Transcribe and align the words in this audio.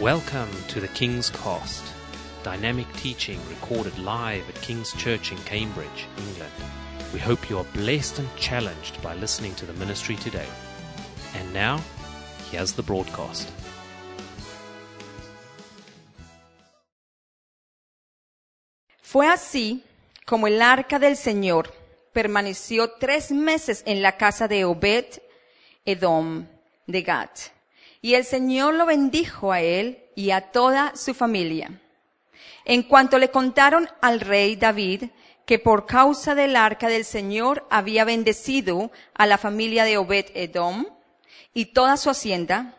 Welcome 0.00 0.50
to 0.68 0.78
the 0.78 0.88
King's 0.88 1.30
Cast, 1.30 1.82
dynamic 2.42 2.86
teaching 2.98 3.40
recorded 3.48 3.98
live 3.98 4.46
at 4.46 4.60
King's 4.60 4.92
Church 4.92 5.32
in 5.32 5.38
Cambridge, 5.44 6.06
England. 6.18 6.52
We 7.14 7.18
hope 7.18 7.48
you 7.48 7.56
are 7.56 7.64
blessed 7.72 8.18
and 8.18 8.28
challenged 8.36 9.00
by 9.00 9.14
listening 9.14 9.54
to 9.54 9.64
the 9.64 9.72
ministry 9.72 10.16
today. 10.16 10.46
And 11.34 11.50
now, 11.54 11.80
here's 12.50 12.74
the 12.74 12.82
broadcast. 12.82 13.48
Fue 19.00 19.26
así 19.26 19.82
como 20.26 20.46
el 20.46 20.60
arca 20.60 20.98
del 20.98 21.16
Señor 21.16 21.72
permaneció 22.12 22.90
tres 23.00 23.30
meses 23.30 23.82
en 23.86 24.02
la 24.02 24.18
casa 24.18 24.46
de 24.46 24.66
Obed 24.66 25.22
Edom 25.86 26.46
de 26.86 27.00
Gat. 27.00 27.55
Y 28.06 28.14
el 28.14 28.24
Señor 28.24 28.74
lo 28.74 28.86
bendijo 28.86 29.50
a 29.50 29.60
él 29.60 29.98
y 30.14 30.30
a 30.30 30.52
toda 30.52 30.94
su 30.94 31.12
familia. 31.12 31.80
En 32.64 32.84
cuanto 32.84 33.18
le 33.18 33.32
contaron 33.32 33.88
al 34.00 34.20
rey 34.20 34.54
David 34.54 35.06
que 35.44 35.58
por 35.58 35.86
causa 35.86 36.36
del 36.36 36.54
arca 36.54 36.86
del 36.86 37.04
Señor 37.04 37.66
había 37.68 38.04
bendecido 38.04 38.92
a 39.12 39.26
la 39.26 39.38
familia 39.38 39.82
de 39.82 39.96
Obed 39.96 40.26
Edom 40.34 40.86
y 41.52 41.72
toda 41.72 41.96
su 41.96 42.08
hacienda, 42.08 42.76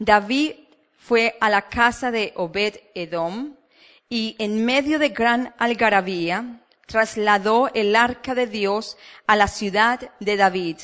David 0.00 0.54
fue 0.98 1.36
a 1.40 1.50
la 1.50 1.68
casa 1.68 2.10
de 2.10 2.32
Obed 2.34 2.74
Edom 2.96 3.54
y 4.08 4.34
en 4.40 4.64
medio 4.64 4.98
de 4.98 5.10
gran 5.10 5.54
algarabía 5.56 6.62
trasladó 6.88 7.70
el 7.74 7.94
arca 7.94 8.34
de 8.34 8.48
Dios 8.48 8.96
a 9.28 9.36
la 9.36 9.46
ciudad 9.46 10.10
de 10.18 10.36
David. 10.36 10.78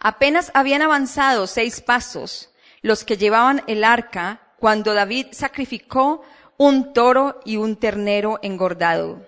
Apenas 0.00 0.50
habían 0.54 0.80
avanzado 0.80 1.46
seis 1.46 1.82
pasos 1.82 2.50
los 2.82 3.04
que 3.04 3.18
llevaban 3.18 3.62
el 3.66 3.84
arca 3.84 4.40
cuando 4.58 4.94
David 4.94 5.28
sacrificó 5.32 6.22
un 6.56 6.94
toro 6.94 7.40
y 7.44 7.56
un 7.56 7.76
ternero 7.76 8.38
engordado. 8.42 9.26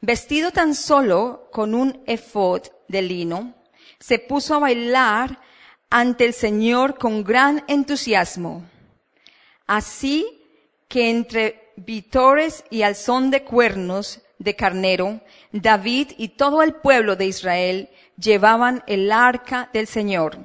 Vestido 0.00 0.50
tan 0.50 0.74
solo 0.74 1.48
con 1.52 1.74
un 1.74 2.02
efod 2.06 2.62
de 2.88 3.02
lino, 3.02 3.54
se 4.00 4.18
puso 4.18 4.56
a 4.56 4.58
bailar 4.58 5.38
ante 5.90 6.24
el 6.24 6.34
Señor 6.34 6.98
con 6.98 7.22
gran 7.22 7.64
entusiasmo. 7.68 8.64
Así 9.66 10.42
que 10.88 11.10
entre 11.10 11.72
vitores 11.76 12.64
y 12.70 12.82
al 12.82 12.96
son 12.96 13.30
de 13.30 13.44
cuernos 13.44 14.20
de 14.38 14.56
carnero, 14.56 15.20
David 15.52 16.12
y 16.18 16.30
todo 16.30 16.62
el 16.62 16.74
pueblo 16.74 17.14
de 17.14 17.26
Israel 17.26 17.88
llevaban 18.16 18.82
el 18.86 19.10
arca 19.12 19.70
del 19.72 19.86
Señor. 19.86 20.38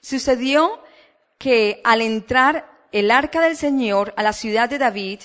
Sucedió 0.00 0.82
que 1.38 1.80
al 1.84 2.02
entrar 2.02 2.88
el 2.92 3.10
arca 3.10 3.40
del 3.40 3.56
Señor 3.56 4.14
a 4.16 4.22
la 4.22 4.32
ciudad 4.32 4.68
de 4.68 4.78
David, 4.78 5.20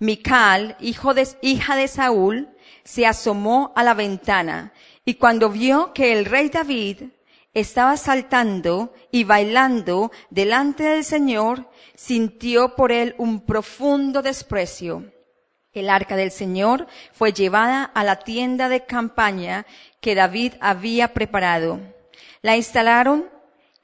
Mical, 0.00 0.76
hijo 0.80 1.12
de, 1.12 1.26
hija 1.42 1.74
de 1.74 1.88
Saúl, 1.88 2.48
se 2.84 3.04
asomó 3.06 3.72
a 3.74 3.82
la 3.82 3.94
ventana 3.94 4.72
y 5.04 5.14
cuando 5.14 5.50
vio 5.50 5.92
que 5.92 6.12
el 6.12 6.24
rey 6.24 6.48
David 6.48 7.02
estaba 7.52 7.96
saltando 7.96 8.92
y 9.10 9.24
bailando 9.24 10.12
delante 10.30 10.84
del 10.84 11.04
Señor, 11.04 11.68
sintió 11.94 12.76
por 12.76 12.92
él 12.92 13.14
un 13.18 13.40
profundo 13.40 14.22
desprecio. 14.22 15.10
El 15.78 15.90
arca 15.90 16.16
del 16.16 16.30
Señor 16.30 16.86
fue 17.12 17.32
llevada 17.32 17.84
a 17.84 18.04
la 18.04 18.16
tienda 18.16 18.68
de 18.68 18.84
campaña 18.84 19.66
que 20.00 20.14
David 20.14 20.54
había 20.60 21.14
preparado. 21.14 21.80
La 22.42 22.56
instalaron 22.56 23.28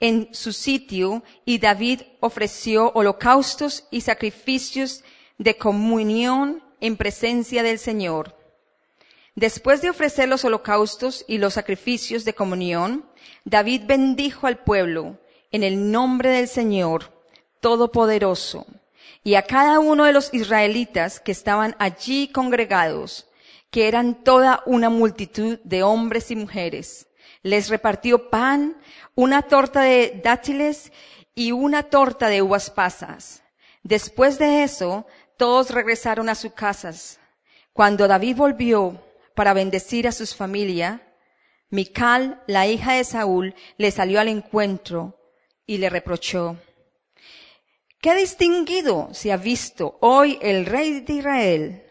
en 0.01 0.28
su 0.34 0.53
sitio 0.53 1.23
y 1.45 1.59
David 1.59 2.03
ofreció 2.20 2.91
holocaustos 2.95 3.86
y 3.91 4.01
sacrificios 4.03 5.05
de 5.39 5.56
comunión 5.56 6.62
en 6.81 6.97
presencia 6.97 7.62
del 7.62 7.78
Señor. 7.78 8.36
Después 9.35 9.83
de 9.83 9.91
ofrecer 9.91 10.29
los 10.29 10.45
holocaustos 10.45 11.24
y 11.27 11.39
los 11.39 11.55
sacrificios 11.55 12.24
de 12.24 12.35
comunión, 12.35 13.05
David 13.45 13.83
bendijo 13.86 14.47
al 14.47 14.58
pueblo 14.58 15.18
en 15.51 15.63
el 15.63 15.91
nombre 15.91 16.30
del 16.30 16.48
Señor 16.48 17.13
Todopoderoso 17.61 18.67
y 19.23 19.37
a 19.37 19.42
cada 19.42 19.81
uno 19.81 20.05
de 20.05 20.13
los 20.13 20.33
israelitas 20.35 21.20
que 21.20 21.33
estaban 21.33 21.75
allí 21.79 22.29
congregados, 22.29 23.29
que 23.70 23.89
eran 23.89 24.23
toda 24.23 24.63
una 24.67 24.91
multitud 24.91 25.59
de 25.65 25.83
hombres 25.83 26.31
y 26.31 26.37
mujeres. 26.37 27.09
Les 27.42 27.69
repartió 27.69 28.31
pan, 28.31 28.77
una 29.15 29.42
torta 29.42 29.83
de 29.83 30.20
dátiles 30.23 30.92
y 31.35 31.53
una 31.53 31.83
torta 31.85 32.29
de 32.29 32.42
uvas 32.42 32.70
pasas. 32.70 33.42
Después 33.83 34.39
de 34.39 34.63
eso, 34.63 35.07
todos 35.36 35.71
regresaron 35.71 36.29
a 36.29 36.35
sus 36.35 36.53
casas. 36.53 37.19
Cuando 37.73 38.07
David 38.07 38.36
volvió 38.36 39.03
para 39.35 39.53
bendecir 39.53 40.07
a 40.07 40.13
sus 40.13 40.35
familia, 40.35 41.03
Mical, 41.71 42.41
la 42.47 42.69
hija 42.69 42.92
de 42.92 43.03
Saúl, 43.03 43.55
le 43.79 43.91
salió 43.91 44.21
al 44.21 44.29
encuentro 44.29 45.19
y 45.67 45.79
le 45.79 45.91
reprochó. 45.91 46.57
Qué 48.05 48.15
distinguido 48.15 49.09
se 49.15 49.33
ha 49.33 49.39
visto 49.39 49.97
hoy 50.03 50.39
el 50.42 50.67
rey 50.67 51.01
de 51.01 51.15
Israel, 51.15 51.83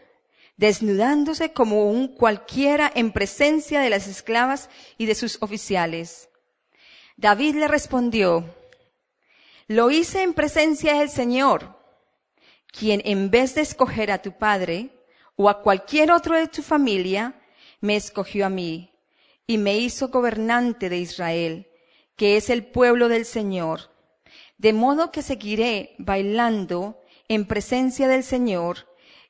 desnudándose 0.56 1.52
como 1.52 1.90
un 1.90 2.06
cualquiera 2.06 2.88
en 2.94 3.10
presencia 3.10 3.80
de 3.80 3.90
las 3.90 4.06
esclavas 4.06 4.70
y 4.96 5.06
de 5.06 5.16
sus 5.16 5.42
oficiales. 5.42 6.28
David 7.16 7.56
le 7.56 7.66
respondió, 7.66 8.44
lo 9.66 9.90
hice 9.90 10.22
en 10.22 10.34
presencia 10.34 11.00
del 11.00 11.10
Señor, 11.10 11.76
quien 12.68 13.02
en 13.04 13.32
vez 13.32 13.56
de 13.56 13.62
escoger 13.62 14.12
a 14.12 14.22
tu 14.22 14.38
padre 14.38 14.90
o 15.34 15.48
a 15.48 15.62
cualquier 15.62 16.12
otro 16.12 16.36
de 16.36 16.46
tu 16.46 16.62
familia, 16.62 17.42
me 17.80 17.96
escogió 17.96 18.46
a 18.46 18.50
mí 18.50 18.92
y 19.48 19.58
me 19.58 19.78
hizo 19.78 20.10
gobernante 20.10 20.88
de 20.88 20.98
Israel, 20.98 21.66
que 22.14 22.36
es 22.36 22.50
el 22.50 22.64
pueblo 22.64 23.08
del 23.08 23.24
Señor. 23.24 23.93
De 24.58 24.72
modo 24.72 25.10
que 25.10 25.22
seguiré 25.22 25.94
bailando 25.98 27.00
en 27.28 27.46
presencia 27.46 28.08
del 28.08 28.22
Señor 28.22 28.86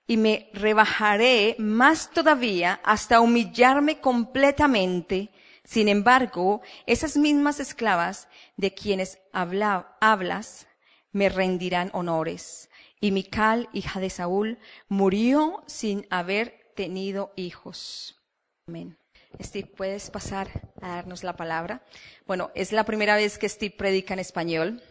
y 0.07 0.17
me 0.17 0.51
rebajaré 0.53 1.57
más 1.59 2.11
todavía 2.11 2.81
hasta 2.85 3.21
humillarme 3.21 4.01
completamente. 4.01 5.31
Sin 5.65 5.89
embargo, 5.89 6.61
esas 6.87 7.17
mismas 7.17 7.59
esclavas 7.59 8.29
de 8.57 8.75
quienes 8.75 9.19
habla, 9.33 9.97
hablas 10.01 10.67
me 11.13 11.29
rendirán 11.29 11.91
honores. 11.95 12.69
Y 13.01 13.13
Mical, 13.13 13.69
hija 13.73 14.01
de 14.01 14.11
Saúl, 14.11 14.59
murió 14.89 15.63
sin 15.67 16.07
haber 16.11 16.73
tenido 16.75 17.33
hijos. 17.37 18.21
Amén. 18.67 18.99
Steve, 19.43 19.69
¿puedes 19.75 20.11
pasar 20.11 20.49
a 20.81 20.89
darnos 20.89 21.25
la 21.25 21.37
palabra? 21.37 21.83
Bueno, 22.27 22.51
es 22.55 22.73
la 22.73 22.85
primera 22.85 23.17
vez 23.17 23.39
que 23.39 23.49
Steve 23.49 23.75
predica 23.77 24.15
en 24.15 24.21
español. 24.21 24.83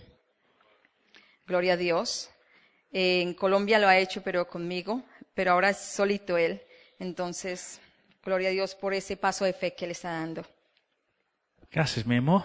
Gloria 1.46 1.74
a 1.74 1.78
Dios. 1.78 2.30
En 2.92 3.34
Colombia 3.34 3.80
lo 3.80 3.88
ha 3.88 3.98
hecho, 3.98 4.22
pero 4.22 4.48
conmigo, 4.48 5.04
pero 5.34 5.52
ahora 5.52 5.70
es 5.70 5.78
solito 5.78 6.38
él. 6.38 6.62
Entonces, 7.00 7.82
gloria 8.24 8.50
a 8.50 8.52
Dios 8.52 8.76
por 8.76 8.94
ese 8.94 9.18
paso 9.18 9.46
de 9.46 9.54
fe 9.54 9.74
que 9.74 9.86
le 9.88 9.94
está 9.94 10.12
dando. 10.12 10.46
Gracias, 11.72 12.06
mi 12.06 12.18
amor. 12.18 12.44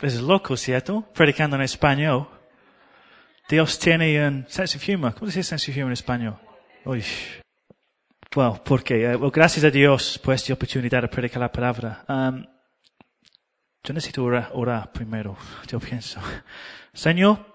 Es 0.00 0.20
loco, 0.20 0.56
¿cierto? 0.56 1.02
Predicando 1.12 1.56
en 1.56 1.62
español. 1.62 2.28
Dios 3.48 3.78
tiene 3.78 4.26
un 4.26 4.46
sense 4.48 4.78
of 4.78 4.88
humor. 4.88 5.14
¿Cómo 5.14 5.30
se 5.30 5.40
dice 5.40 5.50
sense 5.50 5.70
of 5.72 5.76
humor 5.76 5.88
en 5.88 5.92
español? 5.92 6.38
Uy. 6.84 7.04
Bueno, 8.32 8.62
porque, 8.64 9.04
eh, 9.04 9.16
well, 9.16 9.32
gracias 9.32 9.64
a 9.64 9.70
Dios 9.70 10.18
por 10.18 10.34
esta 10.34 10.52
oportunidad 10.52 11.02
de 11.02 11.08
predicar 11.08 11.40
la 11.40 11.50
palabra. 11.50 12.04
Um, 12.08 12.46
yo 13.82 13.92
necesito 13.92 14.22
orar, 14.22 14.50
orar 14.54 14.92
primero, 14.92 15.36
yo 15.66 15.80
pienso. 15.80 16.20
Señor, 16.92 17.49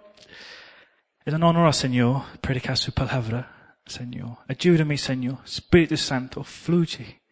es 1.25 1.33
un 1.33 1.43
honor, 1.43 1.73
Señor, 1.73 2.23
predicar 2.39 2.77
su 2.77 2.93
palabra, 2.93 3.79
Señor. 3.83 4.37
Ayúdame, 4.47 4.95
Señor. 4.95 5.39
Espíritu 5.43 5.97
Santo, 5.97 6.43
fluye 6.43 7.23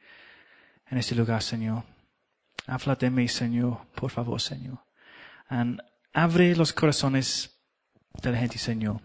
en 0.90 0.98
este 0.98 1.14
lugar, 1.14 1.44
Señor. 1.44 1.84
Habla 2.66 2.96
de 2.96 3.12
mí, 3.12 3.28
Señor, 3.28 3.86
por 3.94 4.10
favor, 4.10 4.42
Señor. 4.42 4.80
And 5.48 5.80
abre 6.12 6.56
los 6.56 6.74
corazones 6.74 7.60
de 8.20 8.32
la 8.32 8.40
gente, 8.40 8.58
Señor. 8.58 9.00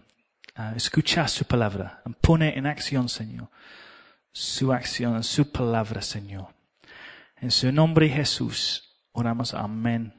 Uh, 0.57 0.75
escucha 0.75 1.27
su 1.27 1.45
palabra. 1.45 2.01
And 2.03 2.15
pone 2.15 2.57
en 2.57 2.65
acción, 2.65 3.09
Señor. 3.09 3.51
Su 4.31 4.73
acción, 4.73 5.23
su 5.23 5.51
palabra, 5.51 6.01
Señor. 6.01 6.47
En 7.35 7.51
su 7.51 7.71
nombre, 7.71 8.09
Jesús, 8.09 9.03
oramos 9.11 9.53
amén 9.53 10.13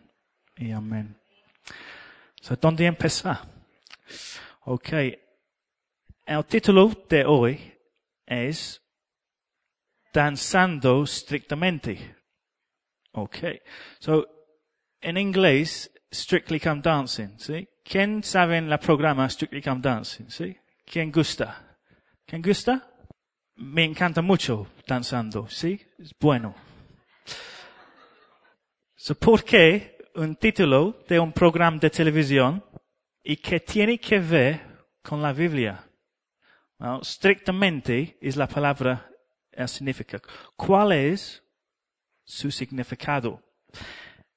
y 0.57 0.71
amén. 0.71 1.21
So, 2.41 2.55
¿Dónde 2.55 2.87
empezar? 2.87 3.41
Ok. 4.65 4.93
El 6.27 6.45
título 6.47 6.91
de 7.09 7.25
hoy 7.25 7.75
es 8.27 8.81
Danzando 10.13 11.03
estrictamente. 11.05 12.17
Ok. 13.13 13.37
So, 13.99 14.27
en 15.01 15.17
inglés 15.17 15.91
Strictly 16.13 16.61
Come 16.61 16.83
Dancing, 16.83 17.39
¿sí? 17.39 17.69
¿Quién 17.83 18.23
sabe 18.23 18.59
en 18.59 18.69
la 18.69 18.79
programa 18.79 19.29
Strictly 19.29 19.63
Come 19.63 19.81
Dancing, 19.81 20.29
sí? 20.29 20.57
¿Quién 20.85 21.11
gusta? 21.11 21.79
¿Quién 22.27 22.43
gusta? 22.43 22.87
Me 23.57 23.85
encanta 23.85 24.21
mucho 24.21 24.67
danzando, 24.87 25.49
¿sí? 25.49 25.81
Es 25.99 26.13
bueno. 26.21 26.55
So, 28.95 29.15
¿Por 29.15 29.43
qué 29.43 29.97
un 30.17 30.37
título 30.37 31.03
de 31.09 31.19
un 31.19 31.33
programa 31.33 31.79
de 31.79 31.91
televisión 31.91 32.63
y 33.23 33.37
que 33.37 33.61
tiene 33.61 33.99
que 33.99 34.19
ver 34.19 34.87
con 35.03 35.23
la 35.23 35.33
Biblia? 35.33 35.87
Well, 36.79 37.01
strictamente 37.03 38.19
es 38.21 38.37
la 38.37 38.49
palabra, 38.49 39.11
significa. 39.67 40.21
¿Cuál 40.57 40.93
es 40.93 41.43
su 42.25 42.51
significado? 42.51 43.43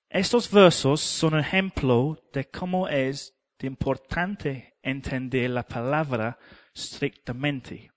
Estos 0.09 0.51
versos 0.51 1.01
son 1.01 1.35
un 1.35 1.39
ejemplo 1.39 2.21
de 2.33 2.50
cómo 2.50 2.88
es 2.88 3.33
importante 3.62 4.75
entender 4.81 5.50
la 5.50 5.63
palabra 5.63 6.38
estrictamente. 6.75 7.91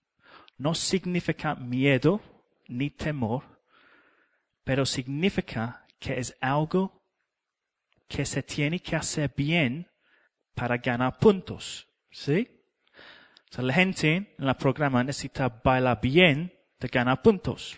No 0.58 0.74
significa 0.74 1.54
miedo 1.54 2.20
ni 2.68 2.90
temor, 2.90 3.42
pero 4.64 4.86
significa 4.86 5.86
que 5.98 6.18
es 6.18 6.36
algo 6.40 7.02
que 8.08 8.24
se 8.24 8.42
tiene 8.42 8.80
que 8.80 8.96
hacer 8.96 9.32
bien 9.36 9.88
para 10.56 10.78
ganar 10.78 11.18
puntos. 11.18 11.86
¿Sí? 12.10 12.48
O 13.50 13.54
sea, 13.54 13.62
la 13.62 13.74
gente 13.74 14.34
en 14.38 14.48
el 14.48 14.56
programa 14.56 15.04
necesita 15.04 15.48
bailar 15.48 16.00
bien 16.00 16.52
de 16.80 16.88
ganar 16.88 17.22
puntos. 17.22 17.76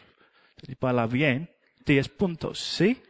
Si 0.65 0.77
baila 0.81 1.07
bien, 1.07 1.51
10 1.85 2.09
puntos. 2.11 2.59
¿Sí? 2.59 3.03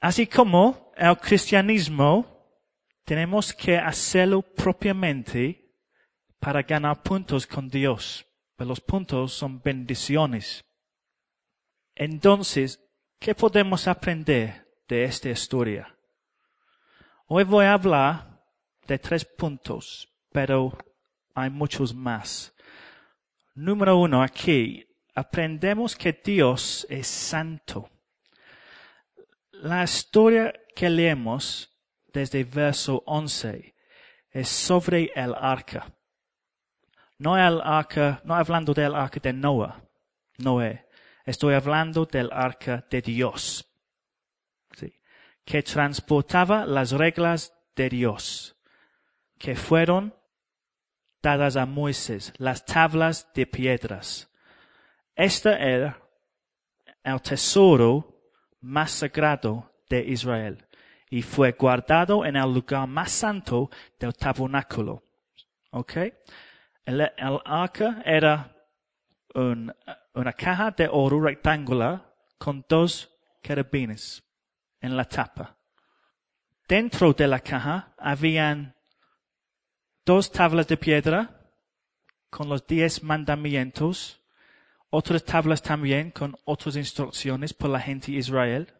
Así 0.00 0.26
como 0.26 0.92
el 0.96 1.16
cristianismo, 1.18 2.26
tenemos 3.04 3.52
que 3.52 3.76
hacerlo 3.76 4.42
propiamente 4.42 5.76
para 6.40 6.62
ganar 6.62 7.02
puntos 7.02 7.46
con 7.46 7.68
Dios. 7.68 8.26
Pero 8.56 8.68
los 8.68 8.80
puntos 8.80 9.32
son 9.32 9.60
bendiciones. 9.60 10.64
Entonces, 11.94 12.80
¿qué 13.18 13.34
podemos 13.34 13.86
aprender 13.86 14.66
de 14.88 15.04
esta 15.04 15.28
historia? 15.28 15.94
Hoy 17.26 17.44
voy 17.44 17.66
a 17.66 17.74
hablar 17.74 18.31
de 18.86 18.98
tres 18.98 19.24
puntos, 19.24 20.08
pero 20.30 20.76
hay 21.34 21.50
muchos 21.50 21.94
más. 21.94 22.54
Número 23.54 23.98
uno, 23.98 24.22
aquí 24.22 24.86
aprendemos 25.14 25.96
que 25.96 26.12
Dios 26.24 26.86
es 26.88 27.06
santo. 27.06 27.90
La 29.52 29.84
historia 29.84 30.52
que 30.74 30.88
leemos 30.88 31.70
desde 32.12 32.44
verso 32.44 33.02
11 33.06 33.74
es 34.30 34.48
sobre 34.48 35.12
el 35.14 35.34
arca. 35.34 35.92
No 37.18 37.36
el 37.36 37.60
arca, 37.62 38.20
no 38.24 38.34
hablando 38.34 38.74
del 38.74 38.94
arca 38.94 39.20
de 39.20 39.32
Noah, 39.32 39.82
Noé. 40.38 40.88
Estoy 41.24 41.54
hablando 41.54 42.04
del 42.04 42.30
arca 42.32 42.84
de 42.90 43.00
Dios. 43.00 43.64
¿sí? 44.76 44.92
Que 45.44 45.62
transportaba 45.62 46.66
las 46.66 46.90
reglas 46.90 47.52
de 47.76 47.88
Dios. 47.88 48.51
Que 49.42 49.56
fueron 49.56 50.14
dadas 51.20 51.56
a 51.56 51.66
Moisés, 51.66 52.32
las 52.38 52.64
tablas 52.64 53.28
de 53.34 53.44
piedras. 53.44 54.30
Este 55.16 55.50
era 55.50 56.00
el 57.02 57.20
tesoro 57.20 58.30
más 58.60 58.92
sagrado 58.92 59.72
de 59.90 60.04
Israel 60.04 60.64
y 61.10 61.22
fue 61.22 61.50
guardado 61.58 62.24
en 62.24 62.36
el 62.36 62.54
lugar 62.54 62.86
más 62.86 63.10
santo 63.10 63.68
del 63.98 64.14
tabernáculo. 64.14 65.02
¿Ok? 65.72 65.92
El, 66.84 67.10
arca 67.44 68.00
era 68.04 68.56
un, 69.34 69.74
una 70.14 70.32
caja 70.34 70.70
de 70.70 70.88
oro 70.88 71.20
rectangular 71.20 72.14
con 72.38 72.64
dos 72.68 73.10
querubines 73.42 74.22
en 74.80 74.96
la 74.96 75.04
tapa. 75.04 75.56
Dentro 76.68 77.12
de 77.12 77.26
la 77.26 77.40
caja 77.40 77.92
habían 77.98 78.76
dos 80.04 80.30
tablas 80.30 80.66
de 80.68 80.76
piedra 80.76 81.52
con 82.30 82.48
los 82.48 82.66
diez 82.66 83.02
mandamientos, 83.02 84.20
otras 84.90 85.24
tablas 85.24 85.62
también 85.62 86.10
con 86.10 86.36
otras 86.44 86.76
instrucciones 86.76 87.54
por 87.54 87.70
la 87.70 87.80
gente 87.80 88.12
de 88.12 88.18
Israel, 88.18 88.74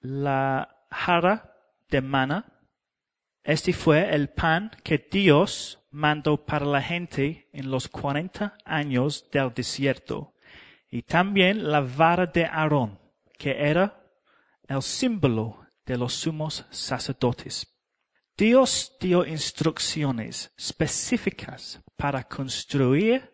la 0.00 0.86
jara 0.90 1.56
de 1.88 2.00
mana, 2.00 2.44
este 3.42 3.72
fue 3.72 4.14
el 4.14 4.30
pan 4.30 4.70
que 4.82 4.98
Dios 5.10 5.80
mandó 5.90 6.44
para 6.44 6.66
la 6.66 6.82
gente 6.82 7.48
en 7.52 7.70
los 7.70 7.88
cuarenta 7.88 8.56
años 8.64 9.28
del 9.30 9.52
desierto, 9.54 10.34
y 10.90 11.02
también 11.02 11.70
la 11.70 11.80
vara 11.80 12.26
de 12.26 12.44
Aarón, 12.44 12.98
que 13.38 13.68
era 13.68 14.02
el 14.66 14.82
símbolo 14.82 15.66
de 15.84 15.98
los 15.98 16.14
sumos 16.14 16.64
sacerdotes. 16.70 17.73
Dios 18.36 18.96
dio 19.00 19.24
instrucciones 19.24 20.52
específicas 20.56 21.80
para 21.96 22.24
construir 22.24 23.32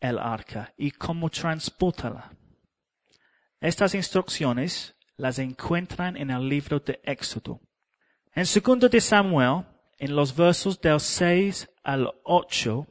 el 0.00 0.18
arca 0.18 0.74
y 0.76 0.90
cómo 0.90 1.30
transportarla. 1.30 2.36
Estas 3.58 3.94
instrucciones 3.94 4.94
las 5.16 5.38
encuentran 5.38 6.18
en 6.18 6.30
el 6.30 6.46
libro 6.46 6.78
de 6.80 7.00
Éxodo. 7.02 7.62
En 8.34 8.44
segundo 8.44 8.90
de 8.90 9.00
Samuel, 9.00 9.64
en 9.96 10.14
los 10.14 10.36
versos 10.36 10.78
del 10.78 11.00
6 11.00 11.70
al 11.82 12.12
8, 12.24 12.86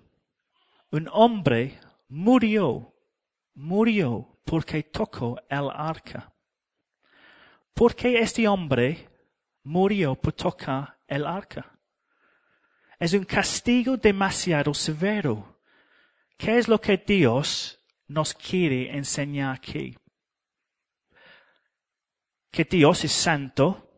un 0.92 1.10
hombre 1.12 1.80
murió, 2.08 2.96
murió 3.54 4.40
porque 4.44 4.82
tocó 4.82 5.38
el 5.50 5.70
arca. 5.72 6.33
¿Por 7.74 7.96
qué 7.96 8.20
este 8.20 8.48
hombre 8.48 9.10
murió 9.64 10.16
por 10.16 10.34
tocar 10.34 10.98
el 11.08 11.26
arca? 11.26 11.78
Es 13.00 13.14
un 13.14 13.26
castigo 13.26 13.98
demasiado 13.98 14.74
severo. 14.74 15.60
¿Qué 16.38 16.58
es 16.58 16.68
lo 16.68 16.80
que 16.80 16.98
Dios 16.98 17.80
nos 18.08 18.34
quiere 18.34 18.96
enseñar 18.96 19.56
aquí? 19.56 19.98
Que 22.52 22.64
Dios 22.64 23.04
es 23.04 23.12
santo. 23.12 23.90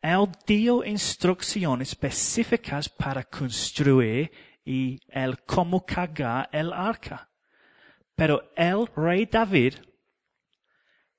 Él 0.00 0.26
dio 0.46 0.84
instrucciones 0.84 1.90
específicas 1.90 2.88
para 2.88 3.24
construir 3.24 4.30
y 4.64 4.98
el 5.08 5.42
cómo 5.44 5.84
cargar 5.84 6.48
el 6.52 6.72
arca. 6.72 7.30
Pero 8.14 8.50
el 8.56 8.86
rey 8.96 9.26
David 9.26 9.74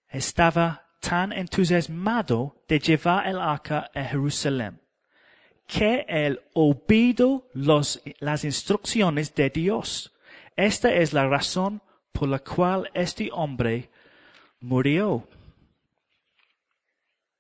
estaba 0.08 0.85
tan 1.08 1.32
entusiasmado 1.32 2.64
de 2.68 2.80
llevar 2.80 3.28
el 3.28 3.40
arca 3.40 3.92
a 3.94 4.04
Jerusalén, 4.04 4.82
que 5.68 6.04
él 6.08 6.42
olvidó 6.54 7.48
los, 7.54 8.02
las 8.20 8.44
instrucciones 8.44 9.36
de 9.36 9.52
Dios. 9.52 10.14
Esta 10.56 10.92
es 10.92 11.14
la 11.14 11.28
razón 11.28 11.82
por 12.12 12.28
la 12.30 12.40
cual 12.40 12.90
este 12.94 13.30
hombre 13.32 13.92
murió. 14.60 15.28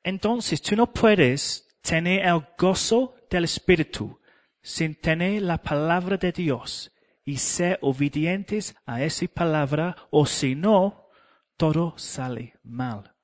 Entonces 0.03 0.61
tú 0.61 0.75
no 0.75 0.91
puedes 0.91 1.67
tener 1.81 2.23
el 2.23 2.45
gozo 2.57 3.15
del 3.31 3.45
Espíritu 3.45 4.19
sin 4.61 4.93
tener 4.93 5.41
la 5.41 5.57
palabra 5.57 6.17
de 6.17 6.31
Dios 6.31 6.91
y 7.23 7.37
ser 7.37 7.79
obedientes 7.81 8.75
a 8.85 9.01
esa 9.01 9.25
palabra 9.27 9.95
o 10.11 10.27
si 10.27 10.53
no, 10.53 11.09
todo 11.57 11.97
sale 11.97 12.53
mal. 12.63 13.14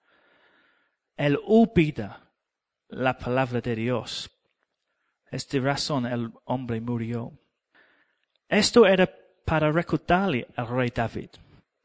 Él 1.21 1.39
olvida 1.45 2.31
la 2.87 3.15
palabra 3.15 3.61
de 3.61 3.75
Dios. 3.75 4.31
Esta 5.29 5.59
razón 5.59 6.07
el 6.07 6.31
hombre 6.45 6.81
murió. 6.81 7.31
Esto 8.49 8.87
era 8.87 9.07
para 9.45 9.71
recordarle 9.71 10.47
al 10.55 10.67
rey 10.67 10.89
David 10.89 11.29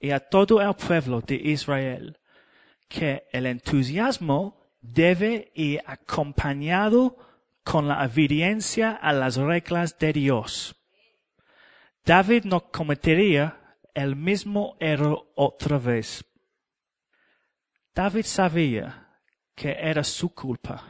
y 0.00 0.10
a 0.10 0.20
todo 0.20 0.62
el 0.62 0.74
pueblo 0.74 1.20
de 1.20 1.34
Israel 1.34 2.18
que 2.88 3.24
el 3.30 3.44
entusiasmo 3.44 4.58
debe 4.80 5.52
ir 5.54 5.82
acompañado 5.84 7.18
con 7.62 7.88
la 7.88 8.06
obediencia 8.06 8.92
a 8.92 9.12
las 9.12 9.36
reglas 9.36 9.98
de 9.98 10.14
Dios. 10.14 10.74
David 12.06 12.44
no 12.44 12.70
cometería 12.70 13.76
el 13.92 14.16
mismo 14.16 14.78
error 14.80 15.30
otra 15.34 15.76
vez. 15.76 16.24
David 17.94 18.24
sabía 18.24 19.05
que 19.56 19.72
era 19.72 20.04
su 20.04 20.34
culpa 20.34 20.84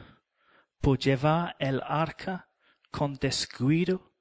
por 0.80 0.98
llevar 0.98 1.54
el 1.58 1.80
arca 1.82 2.48
con 2.90 3.14
descuido. 3.14 4.12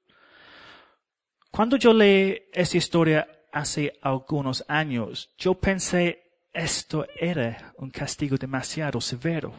Cuando 1.50 1.76
yo 1.76 1.92
leí 1.92 2.48
esta 2.52 2.76
historia 2.76 3.28
hace 3.52 3.98
algunos 4.00 4.64
años, 4.68 5.34
yo 5.36 5.54
pensé 5.54 6.22
esto 6.52 7.06
era 7.18 7.74
un 7.78 7.90
castigo 7.90 8.36
demasiado 8.36 9.00
severo. 9.00 9.52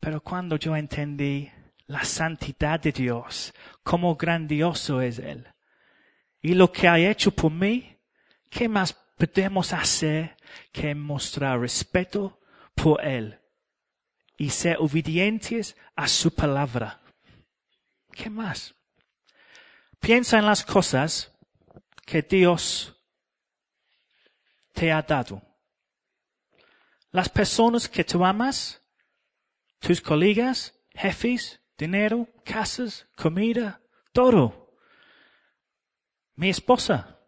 Pero 0.00 0.22
cuando 0.22 0.56
yo 0.56 0.76
entendí 0.76 1.50
la 1.86 2.04
santidad 2.04 2.80
de 2.80 2.92
Dios, 2.92 3.52
cómo 3.82 4.14
grandioso 4.16 5.00
es 5.00 5.18
Él, 5.18 5.46
y 6.40 6.54
lo 6.54 6.70
que 6.70 6.86
ha 6.86 6.98
hecho 6.98 7.32
por 7.32 7.50
mí, 7.50 7.98
¿qué 8.48 8.68
más 8.68 8.92
podemos 8.92 9.72
hacer 9.72 10.36
que 10.70 10.94
mostrar 10.94 11.60
respeto 11.60 12.38
por 12.82 13.04
Él 13.04 13.40
y 14.36 14.50
ser 14.50 14.76
obedientes 14.78 15.76
a 15.96 16.08
su 16.08 16.34
palabra? 16.34 17.00
¿Qué 18.12 18.30
más? 18.30 18.74
Piensa 20.00 20.38
en 20.38 20.46
las 20.46 20.64
cosas 20.64 21.32
que 22.06 22.22
Dios 22.22 22.96
te 24.72 24.92
ha 24.92 25.02
dado. 25.02 25.42
Las 27.10 27.28
personas 27.28 27.88
que 27.88 28.04
tú 28.04 28.24
amas, 28.24 28.82
tus 29.78 30.00
colegas, 30.00 30.74
jefes, 30.90 31.60
dinero, 31.76 32.28
casas, 32.44 33.08
comida, 33.16 33.80
todo. 34.12 34.74
Mi 36.34 36.50
esposa. 36.50 37.18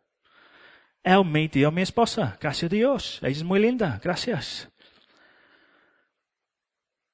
Él 1.03 1.25
me 1.25 1.49
dio 1.49 1.71
mi 1.73 1.83
esposa. 1.83 2.39
Gracias 2.41 2.71
a 2.71 2.75
Dios. 2.75 3.19
Ella 3.23 3.31
es 3.31 3.43
muy 3.43 3.59
linda. 3.59 3.99
Gracias. 4.03 4.70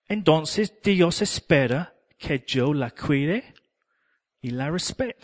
Entonces 0.09 0.81
Dios 0.83 1.21
espera 1.23 1.95
que 2.17 2.45
yo 2.47 2.73
la 2.73 2.91
cuide 2.91 3.55
y 4.41 4.51
la 4.51 4.71
respete. 4.71 5.17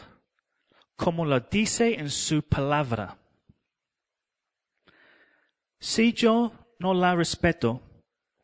Como 0.96 1.24
lo 1.24 1.38
dice 1.40 1.94
en 1.94 2.10
su 2.10 2.42
palabra. 2.42 3.16
Si 5.78 6.12
yo 6.12 6.52
no 6.78 6.94
la 6.94 7.14
respeto 7.14 7.80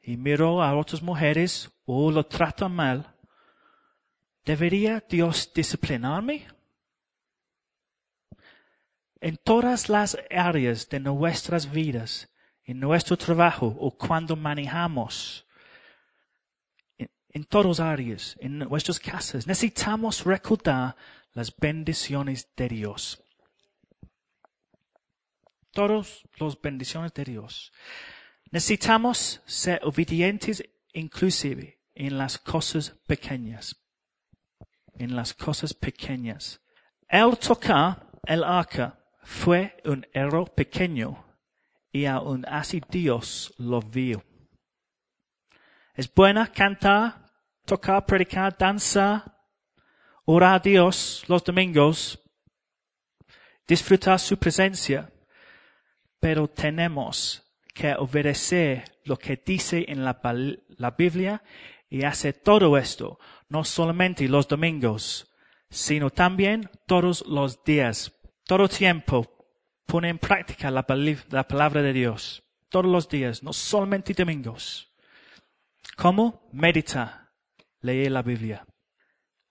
y 0.00 0.16
miro 0.16 0.62
a 0.62 0.76
otras 0.76 1.02
mujeres 1.02 1.70
o 1.84 2.10
lo 2.10 2.26
trato 2.26 2.68
mal, 2.68 3.14
¿debería 4.44 5.04
Dios 5.08 5.52
disciplinarme? 5.52 6.46
En 9.20 9.36
todas 9.36 9.88
las 9.88 10.16
áreas 10.30 10.88
de 10.88 11.00
nuestras 11.00 11.70
vidas, 11.70 12.28
en 12.64 12.78
nuestro 12.78 13.16
trabajo 13.16 13.76
o 13.78 13.96
cuando 13.96 14.36
manejamos, 14.36 15.47
en, 17.30 17.44
todas 17.44 17.80
áreas, 17.80 18.36
en 18.40 18.58
nuestras 18.58 18.98
casas, 18.98 19.46
necesitamos 19.46 20.24
recordar 20.24 20.96
las 21.32 21.54
bendiciones 21.56 22.48
de 22.56 22.68
Dios. 22.68 23.22
Todas 25.72 26.22
las 26.38 26.60
bendiciones 26.60 27.12
de 27.14 27.24
Dios. 27.24 27.72
Necesitamos 28.50 29.42
ser 29.46 29.80
obedientes 29.84 30.64
inclusive 30.92 31.78
en 31.94 32.16
las 32.16 32.38
cosas 32.38 32.90
pequeñas. 33.06 33.76
En 34.94 35.14
las 35.14 35.34
cosas 35.34 35.74
pequeñas. 35.74 36.60
El 37.08 37.36
tocar 37.38 38.10
el 38.26 38.42
arca 38.42 38.98
fue 39.22 39.76
un 39.84 40.06
error 40.12 40.52
pequeño 40.54 41.24
y 41.92 42.06
aún 42.06 42.44
así 42.46 42.82
Dios 42.88 43.54
lo 43.58 43.80
vio. 43.80 44.22
Es 45.98 46.14
buena 46.14 46.46
cantar, 46.46 47.26
tocar, 47.64 48.06
predicar, 48.06 48.56
danzar, 48.56 49.36
orar 50.26 50.54
a 50.54 50.58
Dios 50.60 51.24
los 51.26 51.42
domingos, 51.42 52.22
disfrutar 53.66 54.20
su 54.20 54.38
presencia, 54.38 55.12
pero 56.20 56.46
tenemos 56.46 57.42
que 57.74 57.96
obedecer 57.96 58.84
lo 59.06 59.16
que 59.18 59.42
dice 59.44 59.86
en 59.88 60.04
la, 60.04 60.20
la 60.68 60.92
Biblia 60.92 61.42
y 61.90 62.04
hacer 62.04 62.34
todo 62.44 62.78
esto, 62.78 63.18
no 63.48 63.64
solamente 63.64 64.28
los 64.28 64.46
domingos, 64.46 65.34
sino 65.68 66.10
también 66.10 66.70
todos 66.86 67.26
los 67.26 67.64
días, 67.64 68.12
todo 68.44 68.68
tiempo, 68.68 69.26
pone 69.84 70.10
en 70.10 70.20
práctica 70.20 70.70
la, 70.70 70.86
la 71.30 71.48
palabra 71.48 71.82
de 71.82 71.92
Dios, 71.92 72.44
todos 72.68 72.86
los 72.86 73.08
días, 73.08 73.42
no 73.42 73.52
solamente 73.52 74.14
domingos. 74.14 74.88
¿Cómo? 75.96 76.48
Medita, 76.52 77.32
lee 77.80 78.08
la 78.08 78.22
Biblia. 78.22 78.64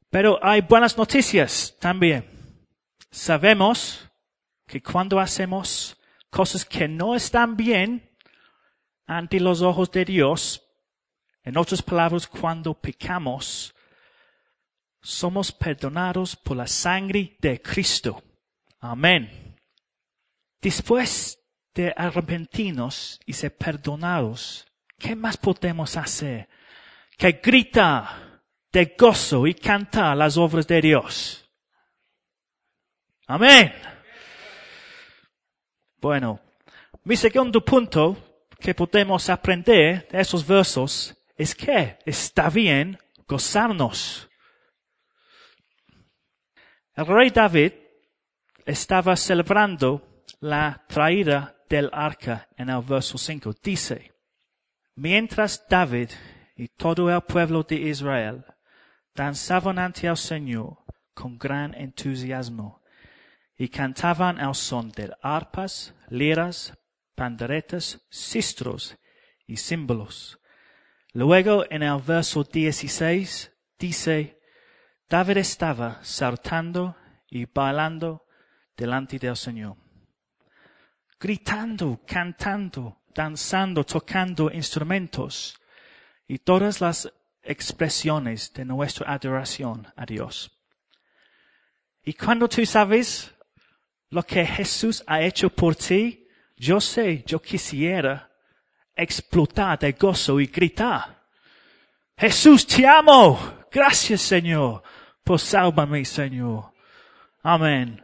Pero 0.10 0.40
hay 0.42 0.62
buenas 0.62 0.98
noticias 0.98 1.76
también. 1.80 2.26
Sabemos 3.12 4.10
que 4.66 4.82
cuando 4.82 5.20
hacemos 5.20 5.98
cosas 6.30 6.64
que 6.66 6.88
no 6.88 7.16
están 7.16 7.58
bien, 7.58 8.08
ante 9.08 9.40
los 9.40 9.62
ojos 9.62 9.90
de 9.92 10.06
Dios. 10.06 10.64
En 11.44 11.58
otras 11.58 11.82
palabras, 11.82 12.28
cuando 12.28 12.74
pecamos, 12.74 13.74
somos 15.02 15.52
perdonados 15.52 16.36
por 16.36 16.58
la 16.58 16.68
sangre 16.68 17.38
de 17.40 17.62
Cristo. 17.62 18.22
Amén. 18.80 19.56
Después 20.62 21.40
de 21.74 21.94
arrepentirnos 21.96 23.20
y 23.26 23.34
ser 23.34 23.56
perdonados, 23.56 24.67
¿qué 24.98 25.16
más 25.16 25.38
podemos 25.38 25.96
hacer? 25.98 26.48
Que 27.18 27.40
grita 27.44 28.42
de 28.72 28.96
gozo 28.98 29.48
y 29.48 29.54
cantar 29.54 30.16
las 30.18 30.38
obras 30.38 30.68
de 30.68 30.82
Dios. 30.82 31.50
Amén. 33.28 33.74
Bueno, 36.00 36.40
mi 37.04 37.16
segundo 37.16 37.64
punto 37.64 38.46
que 38.60 38.74
podemos 38.74 39.30
aprender 39.30 40.08
de 40.10 40.22
esos 40.22 40.46
versos 40.46 41.16
es 41.36 41.54
que 41.56 41.98
está 42.06 42.50
bien 42.50 42.98
gozarnos. 43.28 44.30
El 46.96 47.06
rey 47.06 47.30
David 47.30 47.74
estaba 48.66 49.16
celebrando 49.16 50.24
la 50.40 50.84
traída 50.88 51.56
del 51.70 51.90
arca 51.94 52.48
en 52.58 52.70
el 52.70 52.82
verso 52.82 53.18
5. 53.18 53.54
Dice, 53.62 54.14
mientras 54.98 55.64
David 55.70 56.10
y 56.56 56.68
todo 56.68 57.10
el 57.14 57.22
pueblo 57.22 57.64
de 57.64 57.76
Israel 57.76 58.44
danzaban 59.16 59.80
ante 59.80 60.08
el 60.08 60.18
Señor 60.18 60.80
con 61.14 61.38
gran 61.38 61.74
entusiasmo 61.76 62.82
y 63.56 63.70
cantaban 63.70 64.40
al 64.40 64.56
son 64.56 64.92
de 64.92 65.16
arpas, 65.22 65.94
liras, 66.10 66.74
panderetas, 67.16 68.06
sistros 68.10 68.98
y 69.46 69.58
símbolos. 69.58 70.40
Luego 71.14 71.66
en 71.70 71.84
el 71.84 72.02
verso 72.02 72.44
16 72.44 73.52
dice, 73.80 74.40
David 75.10 75.38
estaba 75.38 76.04
saltando 76.04 76.96
y 77.30 77.46
bailando 77.46 78.26
delante 78.76 79.20
del 79.20 79.36
Señor. 79.36 79.78
Gritando, 81.20 82.02
cantando, 82.06 82.97
danzando, 83.18 83.84
tocando 83.84 84.52
instrumentos 84.52 85.60
y 86.28 86.38
todas 86.38 86.80
las 86.80 87.12
expresiones 87.42 88.54
de 88.54 88.64
nuestra 88.64 89.12
adoración 89.12 89.92
a 89.96 90.06
Dios. 90.06 90.52
Y 92.04 92.14
cuando 92.14 92.48
tú 92.48 92.64
sabes 92.64 93.34
lo 94.12 94.22
que 94.22 94.46
Jesús 94.46 95.04
ha 95.08 95.20
hecho 95.22 95.50
por 95.50 95.76
ti, 95.76 96.28
yo 96.56 96.80
sé, 96.80 97.24
yo 97.26 97.42
quisiera 97.42 98.32
explotar 98.96 99.80
de 99.80 99.94
gozo 99.94 100.40
y 100.40 100.46
gritar. 100.46 101.26
Jesús, 102.16 102.68
te 102.68 102.86
amo. 102.86 103.40
Gracias, 103.72 104.22
Señor, 104.22 104.84
por 105.24 105.40
sálvame, 105.40 106.06
Señor. 106.06 106.72
Amén. 107.42 108.04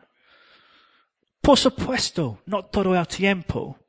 Por 1.40 1.58
supuesto, 1.58 2.42
no 2.48 2.66
todo 2.66 2.96
el 2.96 3.08
tiempo. 3.08 3.83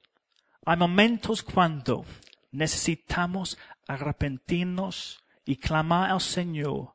Hay 0.66 0.76
momentos 0.76 1.42
cuando 1.42 2.04
necesitamos 2.50 3.58
arrepentirnos 3.86 5.22
y 5.44 5.56
clamar 5.56 6.10
al 6.10 6.20
Señor. 6.20 6.94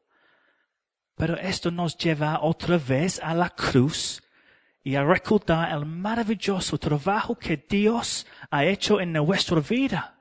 Pero 1.15 1.37
esto 1.37 1.69
nos 1.69 1.97
lleva 1.97 2.39
otra 2.41 2.77
vez 2.77 3.19
a 3.21 3.33
la 3.33 3.49
cruz 3.49 4.23
y 4.83 4.95
a 4.95 5.03
recordar 5.03 5.71
el 5.71 5.85
maravilloso 5.85 6.77
trabajo 6.77 7.35
que 7.37 7.57
Dios 7.57 8.25
ha 8.49 8.65
hecho 8.65 8.99
en 8.99 9.13
nuestra 9.13 9.59
vida. 9.59 10.19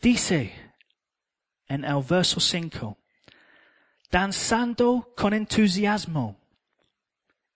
Dice 0.00 0.74
en 1.66 1.84
el 1.84 2.02
verso 2.02 2.40
5, 2.40 2.98
danzando 4.10 5.14
con 5.16 5.32
entusiasmo. 5.32 6.38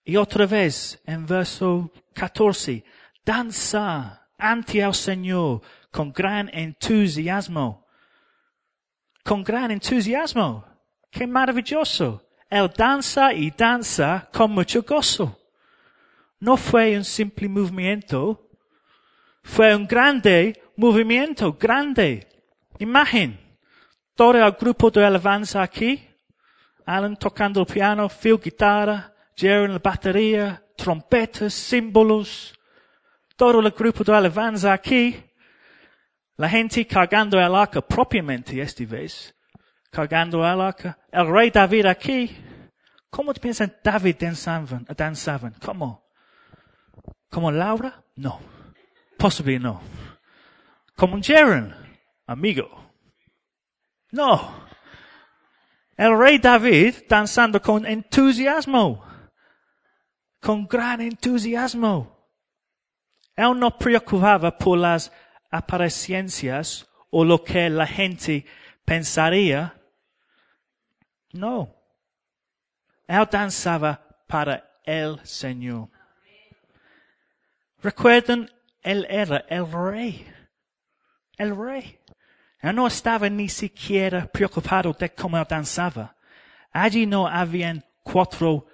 Y 0.03 0.15
otra 0.15 0.47
vez 0.47 0.99
en 1.05 1.27
verso 1.27 1.91
14, 2.13 2.83
danza 3.25 4.29
ante 4.37 4.79
el 4.79 4.93
Señor 4.93 5.61
con 5.91 6.11
gran 6.11 6.49
entusiasmo. 6.53 7.85
Con 9.23 9.43
gran 9.43 9.71
entusiasmo. 9.71 10.65
Qué 11.11 11.27
maravilloso. 11.27 12.23
Él 12.49 12.71
danza 12.75 13.33
y 13.33 13.51
danza 13.51 14.27
con 14.33 14.51
mucho 14.51 14.81
gozo. 14.83 15.39
No 16.39 16.57
fue 16.57 16.97
un 16.97 17.03
simple 17.03 17.49
movimiento 17.49 18.47
Fue 19.43 19.75
un 19.75 19.87
grande 19.87 20.61
movimiento, 20.75 21.53
grande. 21.53 22.27
Imagen. 22.79 23.39
Todo 24.15 24.45
el 24.45 24.51
grupo 24.53 24.89
de 24.89 25.05
alabanza 25.05 25.61
aquí. 25.61 26.05
Alan 26.85 27.17
tocando 27.17 27.61
el 27.61 27.67
piano, 27.67 28.09
Phil 28.09 28.39
guitarra, 28.39 29.13
Jerry 29.35 29.65
en 29.65 29.73
la 29.73 29.79
batería, 29.79 30.63
trompetas, 30.75 31.53
símbolos. 31.53 32.58
Todo 33.39 33.61
el 33.61 33.71
grupo 33.71 34.03
de 34.03 34.13
alabanza 34.13 34.73
aquí. 34.73 35.15
La 36.35 36.49
gente 36.49 36.85
cargando 36.85 37.39
el 37.39 37.55
arca 37.55 37.79
propiamente 37.79 38.61
esta 38.61 38.83
vez. 38.83 39.33
Cargando 39.89 40.39
el 40.45 40.59
arca. 40.59 40.99
El 41.09 41.31
rey 41.31 41.49
David 41.49 41.85
aquí. 41.85 42.37
¿Cómo 43.09 43.33
te 43.33 43.39
piensas 43.39 43.71
David 43.81 44.17
danzaban? 44.19 44.85
danzaban? 44.89 45.55
¿Cómo? 45.65 46.05
¿Como 47.29 47.49
Laura? 47.49 48.03
No. 48.17 48.41
Possibly 49.17 49.57
no. 49.57 49.79
Como 50.97 51.17
Jaren, 51.23 51.73
amigo. 52.27 52.91
No. 54.11 54.67
El 55.95 56.19
rey 56.19 56.39
David 56.39 56.93
danzando 57.07 57.61
con 57.61 57.85
entusiasmo. 57.85 59.01
Con 60.41 60.67
gran 60.67 60.99
entusiasmo. 60.99 62.18
Él 63.39 63.57
no 63.57 63.77
preocupaba 63.77 64.57
por 64.57 64.77
las 64.77 65.13
apariencias 65.49 66.85
o 67.09 67.23
lo 67.23 67.41
que 67.41 67.69
la 67.69 67.87
gente 67.87 68.45
pensaría. 68.83 69.79
No. 71.31 71.73
Él 73.07 73.25
danzaba 73.31 74.05
para 74.27 74.69
el 74.83 75.25
Señor. 75.25 75.87
Recuerden, 77.81 78.51
él 78.81 79.07
era 79.09 79.45
el 79.47 79.71
rey. 79.71 80.27
El 81.37 81.55
rey. 81.55 81.97
Él 82.59 82.75
no 82.75 82.87
estaba 82.87 83.29
ni 83.29 83.47
siquiera 83.47 84.25
preocupado 84.25 84.91
de 84.91 85.13
cómo 85.13 85.37
él 85.37 85.45
danzaba. 85.47 86.13
Allí 86.73 87.05
no 87.05 87.25
habían 87.25 87.85
cuatro 88.03 88.67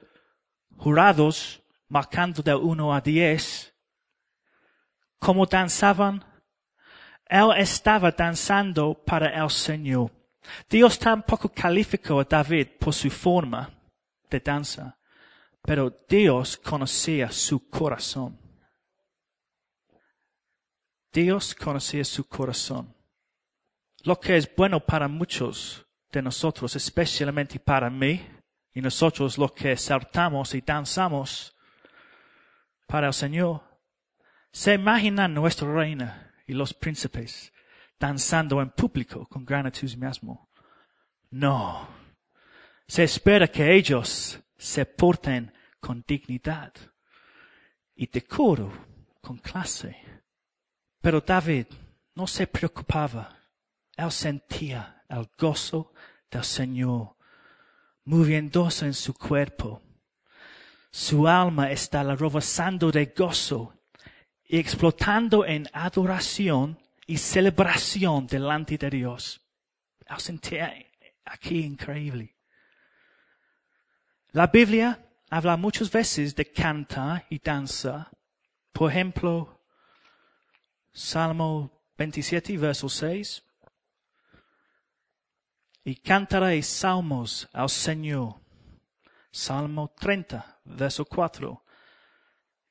jurados 0.76 1.62
marcando 1.88 2.42
de 2.42 2.56
uno 2.56 2.92
a 2.92 3.00
diez. 3.00 3.75
Como 5.20 5.46
danzaban, 5.46 6.24
él 7.28 7.52
estaba 7.58 8.12
danzando 8.12 8.94
para 8.94 9.30
el 9.44 9.50
Señor. 9.50 10.12
Dios 10.70 11.00
tampoco 11.00 11.50
calificó 11.50 12.20
a 12.20 12.24
David 12.24 12.68
por 12.80 12.94
su 12.94 13.10
forma 13.10 13.70
de 14.30 14.40
danza, 14.40 14.98
pero 15.62 15.92
Dios 16.08 16.58
conocía 16.58 17.32
su 17.32 17.68
corazón. 17.70 18.40
Dios 21.12 21.56
conocía 21.56 22.04
su 22.04 22.28
corazón. 22.28 22.94
Lo 24.04 24.20
que 24.20 24.38
es 24.38 24.54
bueno 24.56 24.80
para 24.80 25.08
muchos 25.08 25.86
de 26.12 26.22
nosotros, 26.22 26.76
especialmente 26.76 27.60
para 27.60 27.90
mí, 27.90 28.24
y 28.74 28.82
nosotros 28.82 29.38
lo 29.38 29.52
que 29.54 29.76
saltamos 29.78 30.54
y 30.54 30.62
danzamos 30.62 31.56
para 32.86 33.08
el 33.08 33.14
Señor. 33.14 33.65
Se 34.56 34.74
imaginan 34.74 35.34
nuestra 35.34 35.70
reina 35.70 36.34
y 36.48 36.54
los 36.54 36.74
príncipes 36.74 37.52
danzando 38.00 38.62
en 38.62 38.70
público 38.70 39.28
con 39.28 39.44
gran 39.44 39.66
entusiasmo. 39.66 40.50
No. 41.32 41.90
Se 42.88 43.04
espera 43.04 43.50
que 43.50 43.76
ellos 43.76 44.40
se 44.58 44.86
porten 44.86 45.54
con 45.82 46.06
dignidad 46.08 46.72
y 47.96 48.08
decoro, 48.08 48.72
con 49.20 49.40
clase. 49.40 49.98
Pero 51.02 51.20
David 51.20 51.66
no 52.14 52.26
se 52.26 52.48
preocupaba. 52.48 53.38
Él 53.98 54.12
sentía 54.14 55.04
el 55.10 55.30
gozo 55.38 55.92
del 56.32 56.46
Señor 56.46 57.18
moviéndose 58.06 58.86
en 58.86 58.94
su 58.94 59.14
cuerpo. 59.16 59.82
Su 60.92 61.28
alma 61.28 61.72
estaba 61.72 62.16
rebosando 62.16 62.90
de 62.90 63.08
gozo 63.08 63.74
y 64.48 64.60
explotando 64.60 65.46
en 65.46 65.68
adoración 65.74 66.78
y 67.08 67.18
celebración 67.18 68.28
delante 68.28 68.78
de 68.78 68.90
Dios. 68.90 69.42
Él 70.08 70.20
sentía 70.20 70.74
aquí 71.26 71.64
increíble. 71.64 72.36
La 74.32 74.48
Biblia 74.48 75.00
habla 75.30 75.58
muchas 75.58 75.90
veces 75.92 76.36
de 76.36 76.52
cantar 76.52 77.26
y 77.30 77.40
danza. 77.40 78.12
Por 78.72 78.92
ejemplo, 78.92 79.62
Salmo 80.92 81.72
27, 81.98 82.58
verso 82.58 82.90
6. 82.90 83.44
Y 85.86 85.96
cantaréis 85.96 86.68
salmos 86.68 87.48
al 87.54 87.70
Señor. 87.70 88.36
Salmo 89.32 89.94
30, 89.98 90.60
verso 90.66 91.06
4. 91.06 91.65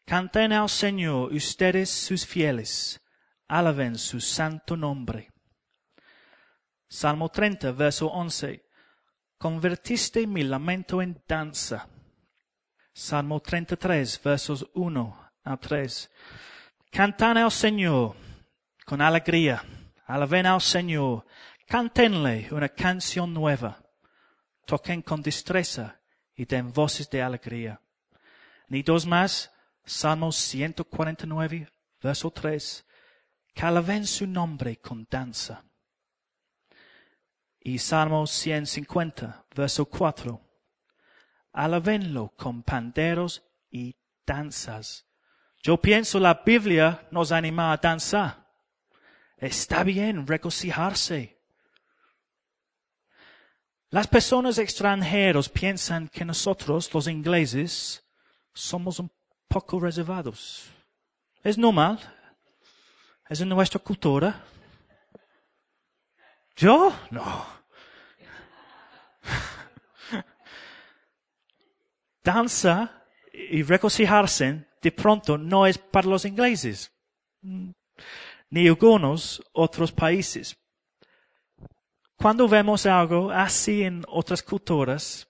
Canten 0.07 0.53
al 0.53 0.69
Señor 0.69 1.33
ustedes 1.33 1.89
sus 1.89 2.27
fieles, 2.27 3.01
alaben 3.49 3.97
su 3.97 4.21
santo 4.21 4.77
nombre. 4.77 5.33
Salmo 6.87 7.31
30, 7.31 7.73
verso 7.73 8.09
11. 8.09 8.69
Convertiste 9.39 10.27
mi 10.27 10.43
lamento 10.43 11.01
en 11.01 11.23
danza. 11.27 11.89
Salmo 12.93 13.41
33, 13.41 14.23
versos 14.23 14.71
1 14.75 15.33
a 15.43 15.57
3. 15.57 16.11
Cantan 16.91 17.39
al 17.39 17.51
Señor 17.51 18.15
con 18.85 19.01
alegría. 19.01 19.65
Alaben 20.07 20.45
al 20.45 20.61
Señor. 20.61 21.25
Cántenle 21.67 22.49
una 22.51 22.69
canción 22.69 23.33
nueva. 23.33 23.83
Toquen 24.67 25.01
con 25.01 25.23
destreza 25.23 25.99
y 26.37 26.45
den 26.45 26.73
voces 26.73 27.09
de 27.09 27.23
alegría. 27.23 27.81
Ni 28.69 28.83
dos 28.83 29.07
más. 29.07 29.54
Salmos 29.85 30.37
149, 30.37 31.69
verso 32.01 32.31
3. 32.31 32.87
Que 33.55 33.63
alaben 33.63 34.07
su 34.07 34.27
nombre 34.27 34.79
con 34.79 35.07
danza. 35.11 35.65
Y 37.61 37.79
Salmos 37.79 38.31
150, 38.31 39.47
verso 39.55 39.85
4. 39.87 40.41
Alabenlo 41.53 42.33
con 42.37 42.63
panderos 42.63 43.43
y 43.71 43.97
danzas 44.27 45.07
yo 45.65 45.79
pienso 45.79 46.21
la 46.21 46.43
Biblia 46.45 47.09
nos 47.11 47.33
anima 47.33 47.73
a 47.73 47.79
danzar. 47.79 48.47
Está 49.39 49.83
bien 49.83 50.27
regocijarse. 50.27 51.41
Las 53.89 54.07
personas 54.07 54.59
extranjeras 54.59 55.49
piensan 55.49 56.09
que 56.09 56.23
nosotros, 56.23 56.93
los 56.93 57.09
ingleses, 57.09 58.05
somos 58.53 58.99
un 58.99 59.11
poco 59.55 59.79
reservados. 59.79 60.69
Es 61.45 61.57
normal. 61.57 62.01
Es 63.29 63.41
en 63.41 63.49
nuestra 63.49 63.79
cultura. 63.79 64.45
¿Yo? 66.57 66.93
No. 67.13 67.47
Danza 72.25 73.05
y 73.33 73.63
regocijarse 73.63 74.67
de 74.83 74.91
pronto 74.91 75.39
no 75.39 75.69
es 75.69 75.79
para 75.79 76.09
los 76.09 76.25
ingleses, 76.25 76.93
ni 78.51 78.67
algunos 78.67 79.41
otros 79.53 79.93
países. 79.93 80.57
Cuando 82.17 82.49
vemos 82.49 82.87
algo 82.87 83.31
así 83.31 83.85
en 83.85 84.05
otras 84.09 84.43
culturas, 84.43 85.29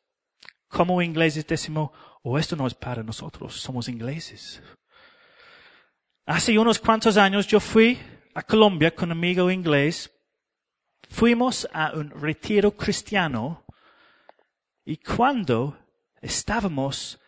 como 0.68 1.02
ingleses 1.02 1.46
decimos, 1.46 1.90
oh, 2.24 2.38
esto 2.38 2.56
no 2.56 2.66
es 2.66 2.74
para 2.74 3.02
nosotros, 3.02 3.60
somos 3.60 3.88
ingleses. 3.88 4.62
Hace 6.26 6.58
unos 6.58 6.78
cuantos 6.78 7.16
años 7.16 7.46
yo 7.46 7.60
fui 7.60 7.98
a 8.34 8.42
Colombia 8.42 8.94
con 8.94 9.10
un 9.10 9.18
amigo 9.18 9.50
inglés. 9.50 10.10
Fuimos 11.10 11.68
a 11.72 11.92
un 11.92 12.10
retiro 12.10 12.74
cristiano 12.74 13.64
y 14.86 14.96
cuando 14.96 15.78
estábamos 16.22 17.20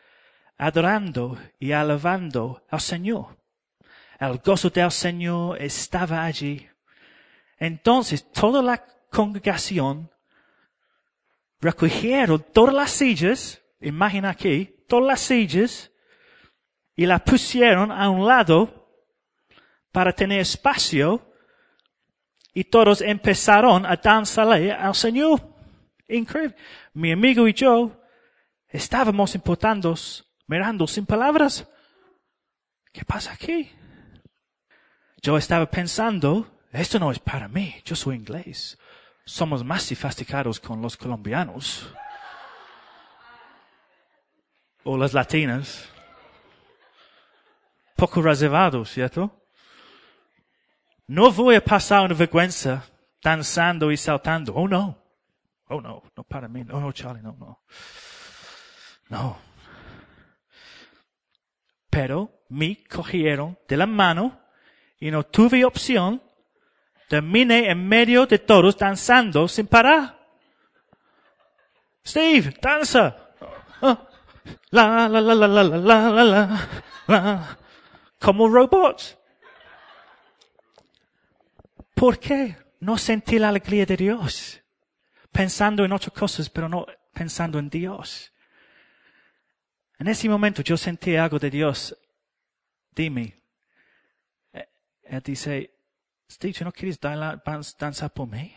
adorando 0.56 1.38
y 1.58 1.72
alabando 1.72 2.64
al 2.70 2.80
Señor. 2.80 3.36
El 4.18 4.38
gozo 4.38 4.70
del 4.70 4.90
Señor 4.90 5.60
estaba 5.60 6.24
allí. 6.24 6.66
Entonces 7.58 8.30
toda 8.32 8.62
la 8.62 8.82
congregación 9.10 10.10
recogieron 11.60 12.44
todas 12.52 12.74
las 12.74 12.90
sillas, 12.90 13.62
imagina 13.80 14.30
aquí, 14.30 14.84
todas 14.88 15.06
las 15.06 15.20
sillas, 15.20 15.90
y 16.94 17.06
las 17.06 17.22
pusieron 17.22 17.92
a 17.92 18.08
un 18.08 18.26
lado 18.26 18.90
para 19.92 20.12
tener 20.12 20.40
espacio, 20.40 21.32
y 22.54 22.64
todos 22.64 23.02
empezaron 23.02 23.84
a 23.84 23.96
danzarle 23.96 24.72
al 24.72 24.94
Señor. 24.94 25.40
Increíble. 26.08 26.56
Mi 26.94 27.12
amigo 27.12 27.46
y 27.46 27.52
yo 27.52 28.00
estábamos 28.68 29.34
importandos 29.34 30.26
mirando 30.46 30.86
sin 30.86 31.04
palabras. 31.04 31.68
¿Qué 32.92 33.04
pasa 33.04 33.32
aquí? 33.32 33.70
Yo 35.20 35.36
estaba 35.36 35.68
pensando, 35.68 36.60
esto 36.72 36.98
no 36.98 37.10
es 37.10 37.18
para 37.18 37.48
mí, 37.48 37.74
yo 37.84 37.94
soy 37.96 38.16
inglés. 38.16 38.78
Somos 39.24 39.64
más 39.64 39.82
sofisticados 39.82 40.60
con 40.60 40.80
los 40.80 40.96
colombianos. 40.96 41.92
O 44.88 44.96
las 44.96 45.12
latinas. 45.12 45.90
Poco 47.96 48.22
reservados, 48.22 48.88
¿cierto? 48.88 49.42
No 51.08 51.32
voy 51.32 51.56
a 51.56 51.64
pasar 51.64 52.04
una 52.04 52.14
vergüenza 52.14 52.84
danzando 53.20 53.90
y 53.90 53.96
saltando. 53.96 54.54
Oh 54.54 54.68
no. 54.68 54.96
Oh 55.66 55.80
no, 55.80 56.04
no 56.16 56.22
para 56.22 56.46
mí. 56.46 56.62
No, 56.62 56.78
no, 56.78 56.92
Charlie, 56.92 57.20
no, 57.20 57.32
no. 57.36 57.64
No. 59.08 59.38
Pero 61.90 62.44
me 62.50 62.84
cogieron 62.84 63.58
de 63.66 63.76
la 63.76 63.86
mano 63.86 64.40
y 65.00 65.10
no 65.10 65.24
tuve 65.24 65.64
opción. 65.64 66.22
Terminé 67.08 67.70
en 67.70 67.88
medio 67.88 68.24
de 68.26 68.38
todos 68.38 68.78
danzando 68.78 69.48
sin 69.48 69.66
parar. 69.66 70.16
Steve, 72.04 72.54
danza. 72.62 73.16
Ah. 73.82 74.10
La, 74.70 75.08
la, 75.08 75.20
la, 75.20 75.34
la, 75.34 75.46
la, 75.46 75.64
la, 75.64 75.78
la, 75.78 76.24
la, 76.24 76.68
la. 77.06 77.58
Como 78.18 78.48
robots. 78.48 79.18
¿Por 81.94 82.18
qué 82.18 82.56
no 82.80 82.98
sentí 82.98 83.38
la 83.38 83.48
alegría 83.48 83.86
de 83.86 83.96
Dios? 83.96 84.60
Pensando 85.32 85.84
en 85.84 85.92
otras 85.92 86.12
cosas, 86.12 86.50
pero 86.50 86.68
no 86.68 86.86
pensando 87.12 87.58
en 87.58 87.70
Dios. 87.70 88.32
En 89.98 90.08
ese 90.08 90.28
momento 90.28 90.62
yo 90.62 90.76
sentí 90.76 91.16
algo 91.16 91.38
de 91.38 91.50
Dios. 91.50 91.96
Dime. 92.90 93.42
Eh, 94.52 94.68
Él 95.04 95.22
dice, 95.24 95.70
Steve, 96.30 96.52
¿tú 96.52 96.64
no 96.64 96.72
quieres 96.72 96.98
danzar 97.00 98.12
por 98.12 98.28
mí? 98.28 98.54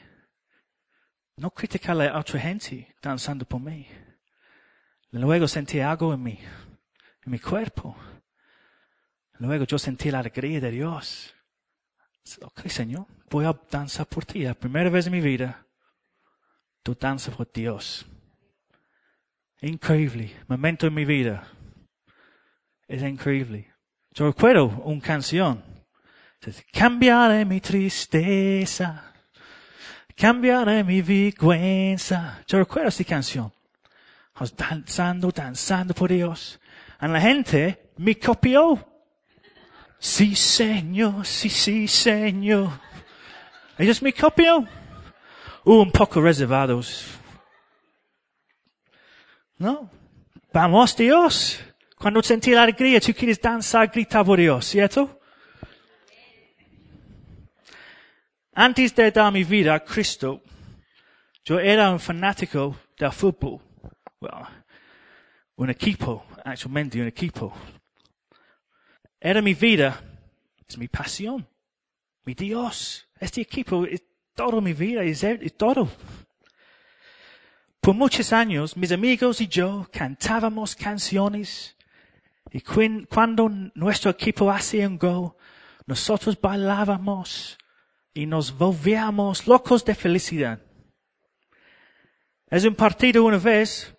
No 1.37 1.51
criticarle 1.51 2.09
a 2.09 2.19
otra 2.19 2.39
gente 2.39 2.95
danzando 3.01 3.45
por 3.45 3.61
mí. 3.61 3.87
Luego 5.11 5.47
sentí 5.47 5.79
algo 5.79 6.13
en 6.13 6.23
mí, 6.23 6.39
en 7.25 7.31
mi 7.31 7.39
cuerpo. 7.39 7.95
Luego 9.39 9.63
yo 9.65 9.79
sentí 9.79 10.11
la 10.11 10.19
alegría 10.19 10.59
de 10.59 10.71
Dios. 10.71 11.33
Ok, 12.41 12.67
Señor, 12.67 13.07
voy 13.29 13.45
a 13.45 13.59
danzar 13.71 14.05
por 14.05 14.25
ti. 14.25 14.43
La 14.43 14.53
primera 14.53 14.89
vez 14.89 15.07
en 15.07 15.13
mi 15.13 15.21
vida, 15.21 15.65
tú 16.83 16.95
danzas 16.99 17.35
por 17.35 17.51
Dios. 17.51 18.05
Increíble. 19.61 20.35
Momento 20.47 20.87
en 20.87 20.93
mi 20.93 21.05
vida. 21.05 21.47
Es 22.87 23.01
increíble. 23.01 23.73
Yo 24.11 24.27
recuerdo 24.27 24.65
una 24.65 25.01
canción. 25.01 25.63
Dice, 26.41 26.65
Cambiaré 26.71 27.45
mi 27.45 27.59
tristeza. 27.59 29.13
Cambiaré 30.15 30.83
mi 30.83 31.01
vergüenza. 31.01 32.43
Yo 32.47 32.59
recuerdo 32.59 32.89
esta 32.89 33.03
canción. 33.03 33.51
I 34.39 34.43
was 34.43 34.55
danzando, 34.55 35.31
danzando 35.31 35.93
por 35.93 36.09
Dios. 36.09 36.61
Y 37.01 37.07
la 37.07 37.19
gente 37.19 37.91
me 37.97 38.17
copió. 38.17 38.79
Sí, 39.99 40.33
Señor, 40.33 41.25
sí, 41.25 41.49
sí, 41.49 41.89
Señor. 41.89 42.69
Ellos 43.77 44.01
me 44.01 44.13
copió. 44.13 44.65
Un 45.65 45.91
poco 45.91 46.21
reservados. 46.21 47.05
No. 49.57 49.91
Vamos, 50.53 50.95
Dios. 50.95 51.59
Cuando 51.97 52.23
sentí 52.23 52.51
la 52.51 52.63
alegría, 52.63 53.01
tú 53.01 53.13
quieres 53.13 53.41
danzar, 53.41 53.89
gritar 53.89 54.25
por 54.25 54.39
Dios, 54.39 54.65
¿cierto? 54.65 55.19
Antes 58.53 58.95
de 58.95 59.11
dar 59.11 59.33
mi 59.33 59.43
vida 59.43 59.75
a 59.75 59.83
Cristo, 59.83 60.41
yo 61.43 61.59
era 61.59 61.91
un 61.91 61.99
fanático 61.99 62.77
del 62.97 63.11
fútbol. 63.11 63.68
Well, 64.21 64.45
un 65.55 65.69
equipo, 65.69 66.25
actualmente 66.43 66.99
un 67.01 67.07
equipo. 67.07 67.53
Era 69.19 69.41
mi 69.41 69.53
vida, 69.53 70.01
es 70.67 70.77
mi 70.77 70.87
pasión, 70.89 71.47
mi 72.25 72.33
Dios. 72.33 73.07
Este 73.17 73.41
equipo 73.41 73.85
es 73.85 74.03
todo 74.33 74.59
mi 74.59 74.73
vida, 74.73 75.03
es, 75.03 75.23
es 75.23 75.55
todo. 75.55 75.89
Por 77.79 77.95
muchos 77.95 78.33
años, 78.33 78.75
mis 78.75 78.91
amigos 78.91 79.39
y 79.39 79.47
yo 79.47 79.87
cantábamos 79.91 80.75
canciones 80.75 81.77
y 82.51 82.59
cuan- 82.59 83.05
cuando 83.09 83.47
nuestro 83.73 84.11
equipo 84.11 84.51
hacía 84.51 84.85
un 84.87 84.97
gol, 84.97 85.35
nosotros 85.85 86.39
bailábamos 86.39 87.57
y 88.13 88.25
nos 88.25 88.51
volvíamos 88.57 89.47
locos 89.47 89.85
de 89.85 89.95
felicidad. 89.95 90.61
Es 92.47 92.65
un 92.65 92.75
partido 92.75 93.23
una 93.23 93.37
vez, 93.37 93.95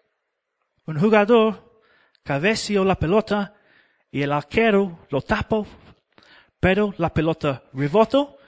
un 0.90 0.98
jugador 0.98 1.82
cabeceó 2.24 2.84
la 2.84 2.96
pelota 2.96 3.54
y 4.10 4.22
el 4.22 4.32
arquero 4.32 5.06
lo 5.10 5.22
tapó, 5.22 5.64
pero 6.58 6.92
la 6.98 7.14
pelota 7.14 7.62
rebotó 7.72 8.38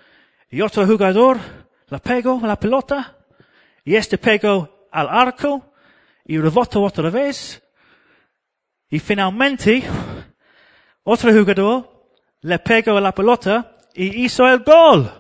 y 0.51 0.61
otro 0.61 0.85
jugador 0.85 1.39
la 1.87 2.01
pegó 2.01 2.41
la 2.43 2.59
pelota 2.59 3.17
y 3.85 3.95
este 3.95 4.19
pegó 4.19 4.89
al 4.91 5.09
arco 5.09 5.73
y 6.25 6.37
rebotó 6.37 6.83
otra 6.83 7.11
vez 7.11 7.63
y 8.91 8.99
finalmente 8.99 9.85
otro 11.05 11.33
jugador 11.33 12.09
le 12.41 12.59
pegó 12.59 12.99
la 12.99 13.13
pelota 13.13 13.77
y 13.95 14.25
hizo 14.25 14.49
el 14.49 14.65
gol. 14.65 15.11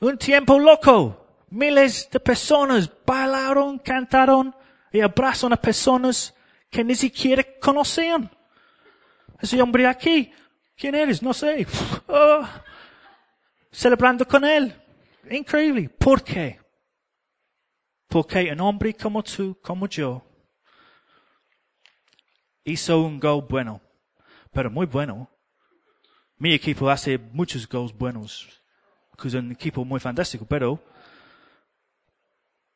Un 0.00 0.18
tiempo 0.18 0.58
loco. 0.58 1.16
Miles 1.50 2.08
de 2.10 2.20
personas 2.20 2.90
bailaron, 3.04 3.78
cantaron 3.78 4.54
y 4.92 5.00
abrazaron 5.00 5.52
a 5.52 5.56
personas 5.56 6.34
que 6.68 6.84
ni 6.84 6.94
siquiera 6.94 7.44
conocían. 7.60 8.30
Ese 9.40 9.60
hombre 9.60 9.86
aquí, 9.86 10.32
¿quién 10.76 10.94
eres? 10.94 11.22
No 11.22 11.32
sé. 11.32 11.66
Oh, 12.12 12.44
celebrando 13.70 14.26
con 14.26 14.44
él. 14.44 14.74
Increíble. 15.30 15.88
¿Por 15.88 16.24
qué? 16.24 16.60
Porque 18.08 18.50
un 18.52 18.60
hombre 18.60 18.94
como 18.94 19.22
tú, 19.22 19.56
como 19.62 19.86
yo, 19.86 20.20
hizo 22.64 23.00
un 23.00 23.20
gol 23.20 23.46
bueno, 23.48 23.80
pero 24.52 24.70
muy 24.70 24.86
bueno. 24.86 25.30
Mi 26.36 26.52
equipo 26.52 26.90
hace 26.90 27.16
muchos 27.16 27.68
goles 27.68 27.96
buenos, 27.96 28.48
que 29.16 29.28
es 29.28 29.34
un 29.34 29.52
equipo 29.52 29.84
muy 29.84 30.00
fantástico, 30.00 30.44
pero 30.44 30.82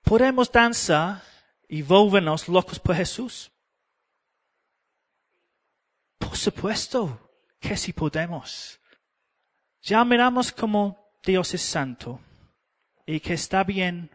podemos 0.03 0.53
danzar 0.53 1.23
y 1.69 1.83
locos 1.83 2.79
por 2.79 2.97
Jesús. 2.97 3.51
Por 6.19 6.37
supuesto 6.37 7.31
que 7.61 7.77
sí 7.77 7.93
podemos. 7.93 8.81
Ya 9.83 10.05
miramos 10.05 10.53
como 10.53 11.19
Dios 11.23 11.55
es 11.55 11.63
santo 11.63 12.21
y 13.07 13.21
que 13.21 13.35
está 13.35 13.65
bien 13.65 14.11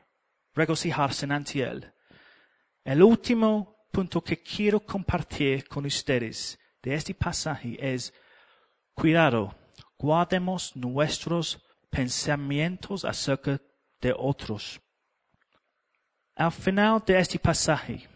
regocijarse 0.53 1.25
ante 1.25 1.61
Él. 1.61 1.93
El 2.83 3.03
último 3.03 3.85
punto 3.91 4.21
que 4.23 4.41
quiero 4.41 4.79
compartir 4.79 5.67
con 5.67 5.85
ustedes 5.85 6.59
de 6.81 6.95
este 6.95 7.13
pasaje 7.13 7.77
es 7.79 8.13
cuidado, 8.93 9.55
guardemos 9.97 10.75
nuestros 10.75 11.59
pensamientos 11.89 13.05
acerca 13.05 13.61
de 14.01 14.13
otros. 14.17 14.79
Al 16.39 16.53
final 16.53 17.03
de 17.05 17.19
este 17.19 17.37
pasaje 17.37 18.07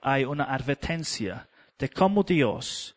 hay 0.00 0.24
una 0.24 0.44
advertencia 0.44 1.48
de 1.76 1.90
cómo 1.90 2.22
Dios 2.22 2.94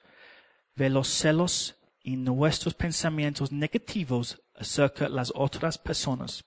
ve 0.75 0.91
los 0.91 1.07
celos 1.07 1.75
y 2.03 2.15
nuestros 2.15 2.75
pensamientos 2.75 3.51
negativos 3.51 4.39
acerca 4.53 5.05
de 5.05 5.09
las 5.09 5.33
otras 5.33 5.79
personas. 5.79 6.45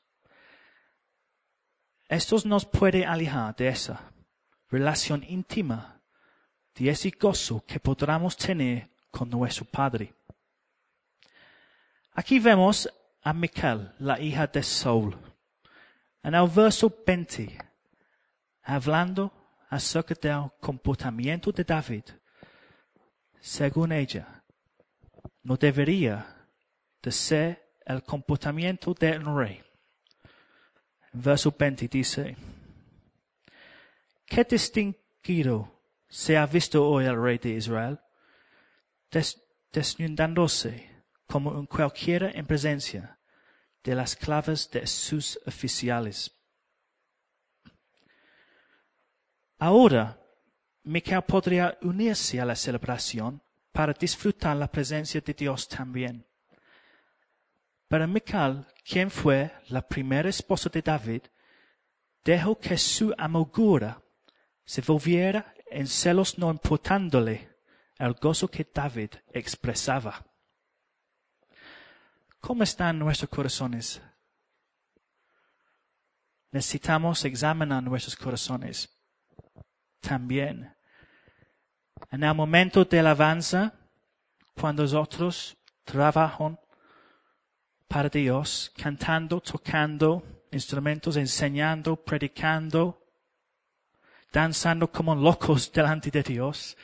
Esto 2.08 2.36
nos 2.44 2.64
puede 2.64 3.04
alejar 3.04 3.56
de 3.56 3.66
esa 3.66 4.12
relación 4.68 5.24
íntima, 5.24 6.00
de 6.76 6.90
ese 6.90 7.10
gozo 7.10 7.64
que 7.66 7.80
podamos 7.80 8.36
tener 8.36 8.88
con 9.10 9.28
nuestro 9.28 9.64
Padre. 9.64 10.14
Aquí 12.12 12.38
vemos 12.38 12.88
a 13.20 13.32
Mical, 13.32 13.96
la 13.98 14.20
hija 14.20 14.46
de 14.46 14.62
Saul, 14.62 15.16
en 16.22 16.36
el 16.36 16.48
verso 16.48 16.94
20, 17.04 17.69
hablando 18.74 19.32
acerca 19.68 20.14
del 20.14 20.50
comportamiento 20.60 21.52
de 21.52 21.64
David. 21.64 22.04
Según 23.40 23.92
ella, 23.92 24.42
no 25.42 25.56
debería 25.56 26.46
de 27.02 27.10
ser 27.12 27.72
el 27.86 28.02
comportamiento 28.02 28.94
del 28.94 29.24
rey. 29.24 29.62
Verso 31.12 31.54
20 31.58 31.88
dice, 31.88 32.36
¿qué 34.26 34.44
distinguido 34.44 35.80
se 36.08 36.36
ha 36.36 36.46
visto 36.46 36.86
hoy 36.86 37.06
el 37.06 37.20
rey 37.20 37.38
de 37.38 37.50
Israel? 37.50 37.98
Des- 39.10 39.42
desnudándose 39.72 40.88
como 41.26 41.58
en 41.58 41.66
cualquiera 41.66 42.30
en 42.32 42.46
presencia 42.46 43.18
de 43.82 43.94
las 43.94 44.14
claves 44.16 44.70
de 44.70 44.86
sus 44.86 45.38
oficiales. 45.46 46.36
Ahora, 49.60 50.18
Michael 50.84 51.22
podría 51.24 51.76
unirse 51.82 52.40
a 52.40 52.46
la 52.46 52.56
celebración 52.56 53.42
para 53.72 53.92
disfrutar 53.92 54.56
la 54.56 54.72
presencia 54.72 55.20
de 55.20 55.34
Dios 55.34 55.68
también. 55.68 56.26
Pero 57.86 58.08
Michael, 58.08 58.64
quien 58.82 59.10
fue 59.10 59.52
la 59.68 59.86
primera 59.86 60.30
esposa 60.30 60.70
de 60.70 60.80
David, 60.80 61.22
dejó 62.24 62.58
que 62.58 62.78
su 62.78 63.12
amargura 63.18 64.02
se 64.64 64.80
volviera 64.80 65.52
en 65.66 65.86
celos 65.86 66.38
no 66.38 66.50
importándole 66.50 67.50
el 67.98 68.14
gozo 68.14 68.48
que 68.48 68.66
David 68.72 69.10
expresaba. 69.30 70.24
¿Cómo 72.40 72.62
están 72.62 72.98
nuestros 72.98 73.28
corazones? 73.28 74.00
Necesitamos 76.50 77.22
examinar 77.26 77.82
nuestros 77.82 78.16
corazones. 78.16 78.99
También, 80.00 80.74
en 82.10 82.24
el 82.24 82.34
momento 82.34 82.84
de 82.84 83.00
alabanza, 83.00 83.74
cuando 84.54 84.82
nosotros 84.82 85.56
trabajan 85.84 86.58
para 87.86 88.08
Dios, 88.08 88.72
cantando, 88.76 89.40
tocando 89.40 90.22
instrumentos, 90.52 91.16
enseñando, 91.16 91.96
predicando, 91.96 93.06
danzando 94.32 94.90
como 94.90 95.14
locos 95.14 95.70
delante 95.72 96.10
de 96.10 96.22
Dios, 96.22 96.76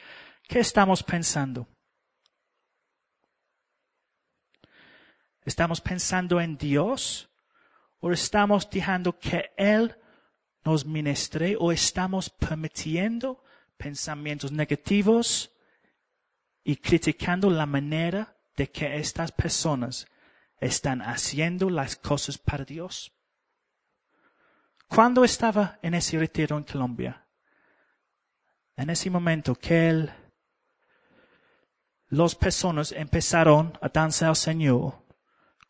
¿qué 0.49 0.61
estamos 0.61 1.03
pensando? 1.03 1.69
¿Estamos 5.45 5.81
pensando 5.81 6.41
en 6.41 6.57
Dios? 6.57 7.31
¿O 8.01 8.11
estamos 8.11 8.69
dejando 8.69 9.17
que 9.17 9.53
Él 9.57 9.97
nos 10.67 10.85
ministre? 10.85 11.57
¿O 11.59 11.71
estamos 11.71 12.29
permitiendo 12.29 13.43
pensamientos 13.77 14.51
negativos 14.51 15.53
y 16.65 16.77
criticando 16.77 17.49
la 17.49 17.67
manera 17.67 18.37
de 18.57 18.71
que 18.71 18.97
estas 18.97 19.31
personas 19.31 20.07
están 20.61 21.01
haciendo 21.03 21.71
las 21.71 21.97
cosas 21.97 22.37
para 22.37 22.65
Dios? 22.65 23.13
Cuando 24.89 25.25
estaba 25.25 25.79
en 25.83 25.95
ese 25.95 26.19
retiro 26.19 26.59
en 26.59 26.65
Colombia, 26.65 27.27
en 28.77 28.91
ese 28.91 29.09
momento 29.09 29.55
que 29.55 29.89
él, 29.89 30.13
las 32.09 32.35
personas 32.35 32.93
empezaron 32.93 33.77
a 33.81 33.89
danzar 33.89 34.31
al 34.31 34.37
Señor, 34.37 34.95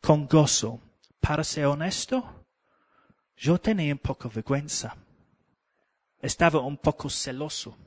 con 0.01 0.27
gozo. 0.27 0.81
Para 1.19 1.43
ser 1.43 1.65
honesto, 1.65 2.36
yo 3.37 3.59
tenía 3.59 3.93
un 3.93 3.99
poco 3.99 4.29
vergüenza. 4.29 4.95
Estaba 6.19 6.59
un 6.59 6.77
poco 6.77 7.09
celoso, 7.09 7.77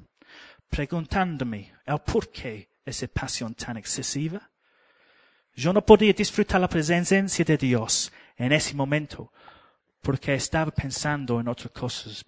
preguntándome 0.69 1.75
el 1.85 1.99
por 2.01 2.31
qué 2.31 2.71
esa 2.85 3.09
pasión 3.09 3.55
tan 3.55 3.77
excesiva. 3.77 4.49
Yo 5.55 5.73
no 5.73 5.85
podía 5.85 6.13
disfrutar 6.13 6.61
la 6.61 6.69
presencia 6.69 7.45
de 7.45 7.57
Dios 7.57 8.13
en 8.37 8.53
ese 8.53 8.75
momento 8.75 9.33
porque 10.01 10.35
estaba 10.35 10.71
pensando 10.71 11.41
en 11.41 11.49
otras 11.49 11.73
cosas. 11.73 12.25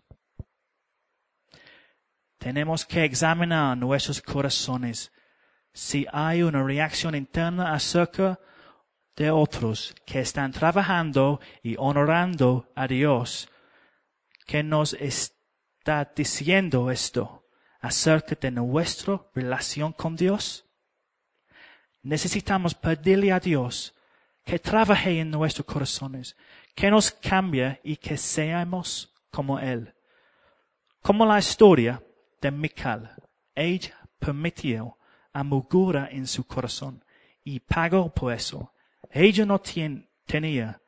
Tenemos 2.39 2.85
que 2.85 3.05
examinar 3.05 3.79
nuestros 3.79 4.21
corazones 4.21 5.13
si 5.73 6.07
hay 6.13 6.43
una 6.43 6.63
reacción 6.63 7.15
interna 7.15 7.73
acerca 7.73 8.39
otros 9.31 9.95
que 10.07 10.21
están 10.21 10.53
trabajando 10.53 11.41
y 11.63 11.77
honorando 11.79 12.71
a 12.75 12.87
Dios, 12.87 13.49
que 14.47 14.63
nos 14.63 14.95
está 14.95 16.11
diciendo 16.17 16.91
esto 16.91 17.47
acerca 17.81 18.37
de 18.41 18.51
nuestra 18.51 19.21
relación 19.35 19.93
con 19.93 20.17
Dios. 20.17 20.65
Necesitamos 22.03 22.75
pedirle 22.75 23.33
a 23.33 23.41
Dios 23.41 23.95
que 24.45 24.59
trabaje 24.59 25.21
en 25.21 25.31
nuestros 25.31 25.67
corazones, 25.67 26.37
que 26.75 26.91
nos 26.91 27.13
cambie 27.13 27.81
y 27.85 27.97
que 27.97 28.17
seamos 28.17 29.15
como 29.31 29.59
Él. 29.59 29.95
Como 31.01 31.27
la 31.27 31.39
historia 31.39 32.03
de 32.41 32.51
Mical, 32.51 33.15
ella 33.55 33.99
permitió 34.19 34.97
amargura 35.33 36.09
en 36.11 36.27
su 36.27 36.45
corazón 36.45 37.05
y 37.45 37.61
pagó 37.61 38.13
por 38.13 38.33
eso 38.33 38.73
ella 39.13 39.45
no 39.45 39.61
tenía 39.61 40.81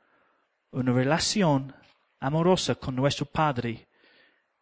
una 0.71 0.93
relación 0.93 1.75
amorosa 2.21 2.75
con 2.75 2.97
nuestro 2.97 3.27
Padre 3.27 3.87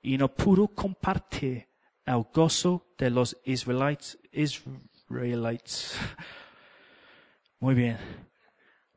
y 0.03 0.19
no 0.19 0.29
pudo 0.35 0.67
compartir 0.69 1.69
el 2.05 2.25
gozo 2.33 2.89
de 2.99 3.11
los 3.11 3.37
israelitas. 3.45 4.19
Israelites. 4.33 5.97
Muy 7.61 7.75
bien. 7.77 7.99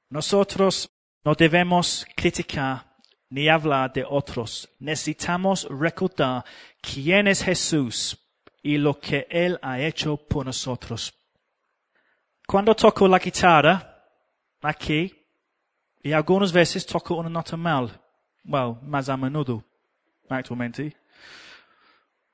Nosotros 0.09 0.89
no 1.23 1.35
debemos 1.35 2.05
criticar 2.15 2.95
ni 3.29 3.47
hablar 3.47 3.93
de 3.93 4.03
otros. 4.03 4.67
Necesitamos 4.79 5.67
recordar 5.69 6.43
quién 6.81 7.27
es 7.27 7.43
Jesús 7.43 8.17
y 8.63 8.77
lo 8.77 8.99
que 8.99 9.27
Él 9.29 9.59
ha 9.61 9.79
hecho 9.79 10.17
por 10.17 10.47
nosotros. 10.47 11.13
Cuando 12.47 12.75
toco 12.75 13.07
la 13.07 13.19
guitarra, 13.19 13.94
aquí 14.65 15.13
y 16.01 16.11
algunas 16.11 16.51
veces 16.51 16.85
toco 16.85 17.15
una 17.15 17.29
nota 17.29 17.57
mal. 17.57 17.99
Well, 18.43 18.75
más 18.83 19.09
a 19.09 19.17
menudo, 19.17 19.63
actualmente. 20.29 20.95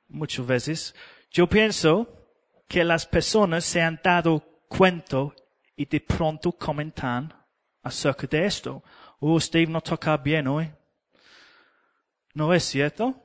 Muchas 0.07 0.45
veces. 0.45 0.95
Yo 1.29 1.47
pienso 1.47 2.07
que 2.67 2.83
las 2.83 3.05
personas 3.05 3.63
se 3.63 3.81
han 3.81 3.99
dado 4.03 4.41
cuenta 4.67 5.29
y 5.75 5.85
de 5.85 6.01
pronto 6.01 6.51
comentan 6.51 7.33
acerca 7.81 8.27
de 8.27 8.45
esto. 8.45 8.83
Oh, 9.19 9.39
Steve 9.39 9.71
no 9.71 9.81
toca 9.81 10.17
bien 10.17 10.47
hoy. 10.47 10.69
¿No 12.33 12.53
es 12.53 12.63
cierto? 12.63 13.15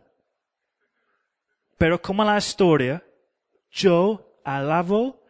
Pero 1.79 2.01
como 2.01 2.25
la 2.25 2.39
historia, 2.39 3.05
yo 3.71 4.41
alabo 4.45 5.23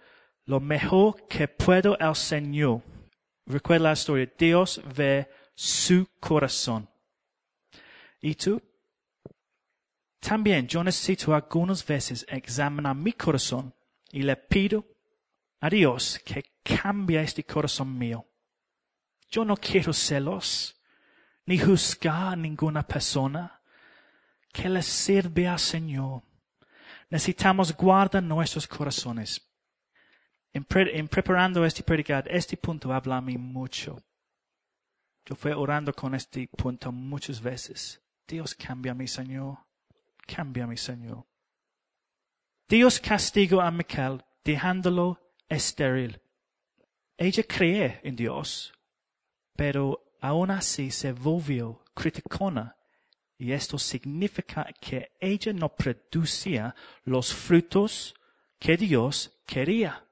lo 0.44 0.60
mejor 0.60 1.26
que 1.26 1.48
puedo 1.48 1.96
al 2.00 2.14
Señor. 2.14 2.82
Recuerda 3.46 3.84
la 3.84 3.92
historia. 3.92 4.30
Dios 4.36 4.80
ve 4.94 5.28
su 5.54 6.08
corazón. 6.18 6.88
¿Y 8.20 8.34
tú? 8.34 8.60
También 10.18 10.66
yo 10.66 10.82
necesito 10.82 11.34
algunas 11.34 11.86
veces 11.86 12.26
examinar 12.28 12.96
mi 12.96 13.12
corazón 13.12 13.72
y 14.10 14.22
le 14.22 14.34
pido 14.34 14.84
a 15.60 15.70
Dios 15.70 16.20
que 16.24 16.56
cambie 16.62 17.20
este 17.20 17.44
corazón 17.44 17.96
mío. 17.96 18.26
Yo 19.30 19.44
no 19.44 19.56
quiero 19.56 19.92
celos, 19.92 20.76
ni 21.44 21.58
juzgar 21.58 22.32
a 22.32 22.36
ninguna 22.36 22.84
persona 22.84 23.60
que 24.52 24.68
le 24.68 24.82
sirve 24.82 25.46
al 25.46 25.60
Señor. 25.60 26.22
Necesitamos 27.08 27.76
guardar 27.76 28.22
nuestros 28.22 28.66
corazones 28.66 29.45
en, 30.56 31.08
preparando 31.08 31.64
este 31.64 31.82
predicar, 31.82 32.26
este 32.28 32.56
punto 32.56 32.92
habla 32.92 33.18
a 33.18 33.20
mí 33.20 33.36
mucho. 33.36 34.02
Yo 35.24 35.34
fui 35.34 35.52
orando 35.52 35.92
con 35.92 36.14
este 36.14 36.48
punto 36.48 36.92
muchas 36.92 37.40
veces. 37.40 38.00
Dios 38.26 38.54
cambia 38.54 38.92
a 38.92 38.94
mi 38.94 39.06
Señor. 39.06 39.58
Cambia 40.26 40.64
a 40.64 40.66
mi 40.66 40.76
Señor. 40.76 41.24
Dios 42.68 42.98
castigó 43.00 43.60
a 43.60 43.70
Michael 43.70 44.24
dejándolo 44.44 45.20
estéril. 45.48 46.20
Ella 47.16 47.42
cree 47.44 48.00
en 48.02 48.16
Dios, 48.16 48.72
pero 49.54 50.02
aún 50.20 50.50
así 50.50 50.90
se 50.90 51.12
volvió 51.12 51.84
criticona 51.94 52.76
y 53.38 53.52
esto 53.52 53.78
significa 53.78 54.66
que 54.80 55.12
ella 55.20 55.52
no 55.52 55.74
producía 55.74 56.74
los 57.04 57.34
frutos 57.34 58.14
que 58.58 58.76
Dios 58.76 59.32
quería. 59.46 60.05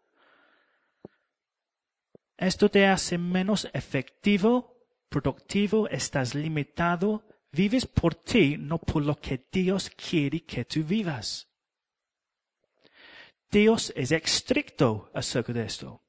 Esto 2.37 2.70
te 2.70 2.87
hace 2.87 3.18
menos 3.18 3.68
efectivo, 3.73 4.77
productivo, 5.09 5.88
estás 5.88 6.35
limitado, 6.35 7.25
vives 7.53 7.87
por 7.87 8.14
ti, 8.14 8.57
no 8.59 8.79
por 8.79 9.05
lo 9.05 9.16
que 9.16 9.47
Dios 9.51 9.90
quiere 9.90 10.44
que 10.44 10.64
tú 10.64 10.83
vivas. 10.83 11.49
Dios 13.51 13.92
es 13.94 14.11
estricto 14.11 15.11
acerca 15.14 15.53
de 15.53 15.64
esto. 15.64 16.03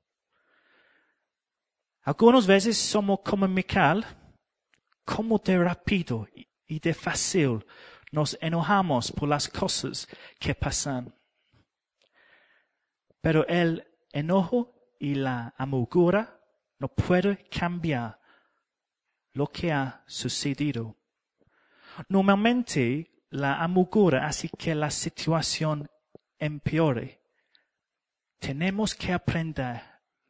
Algunas 2.02 2.48
veces 2.48 2.78
somos 2.78 3.20
como 3.24 3.48
Mical, 3.48 4.06
como 5.04 5.38
de 5.38 5.58
rápido 5.58 6.28
y 6.68 6.80
de 6.80 6.94
fácil 6.94 7.64
nos 8.12 8.38
enojamos 8.42 9.12
por 9.12 9.30
las 9.30 9.50
cosas 9.50 10.08
que 10.40 10.56
pasan. 10.56 11.14
Pero 13.22 13.46
el 13.48 13.86
enojo 14.12 14.75
y 15.00 15.16
la 15.16 15.54
amargura 15.58 16.40
no 16.80 16.88
puede 16.88 17.48
cambiar 17.50 18.20
lo 19.34 19.48
que 19.48 19.72
ha 19.72 20.04
sucedido. 20.08 20.96
Normalmente 22.10 23.24
la 23.30 23.62
amargura 23.64 24.28
hace 24.28 24.50
que 24.50 24.76
la 24.76 24.92
situación 24.92 25.90
empeore. 26.40 27.22
Tenemos 28.40 28.96
que 28.96 29.14
aprender 29.14 29.82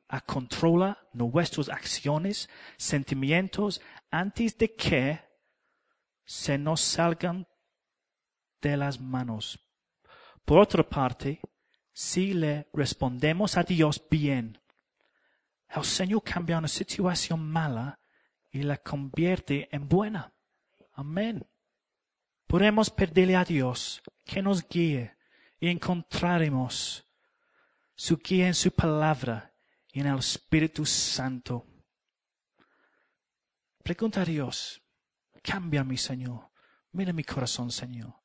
a 0.08 0.22
controlar 0.22 0.98
nuestras 1.14 1.70
acciones, 1.70 2.50
sentimientos, 2.78 3.82
antes 4.12 4.58
de 4.58 4.74
que 4.76 5.20
se 6.24 6.58
nos 6.58 6.82
salgan 6.82 7.48
de 8.62 8.78
las 8.78 9.00
manos. 9.00 9.60
Por 10.46 10.60
otra 10.60 10.88
parte, 10.88 11.40
si 11.98 12.34
le 12.34 12.68
respondemos 12.74 13.56
a 13.56 13.64
Dios 13.64 14.04
bien, 14.12 14.60
el 15.70 15.86
Señor 15.86 16.24
cambia 16.24 16.58
una 16.58 16.68
situación 16.68 17.50
mala 17.50 18.02
y 18.52 18.64
la 18.64 18.76
convierte 18.76 19.70
en 19.72 19.88
buena. 19.88 20.34
Amén. 20.92 21.48
Podemos 22.48 22.90
pedirle 22.90 23.38
a 23.38 23.46
Dios 23.46 24.04
que 24.26 24.42
nos 24.42 24.68
guíe 24.68 25.16
y 25.58 25.70
encontraremos 25.70 27.08
su 27.96 28.18
guía 28.18 28.48
en 28.48 28.56
su 28.56 28.72
palabra 28.72 29.54
y 29.94 30.02
en 30.02 30.08
el 30.08 30.20
Espíritu 30.20 30.86
Santo. 30.86 31.66
Pregunta 33.82 34.24
a 34.24 34.26
Dios, 34.26 34.84
cambia 35.42 35.86
mi 35.86 35.96
Señor, 35.96 36.50
mira 36.92 37.14
mi 37.14 37.24
corazón, 37.24 37.72
Señor, 37.72 38.16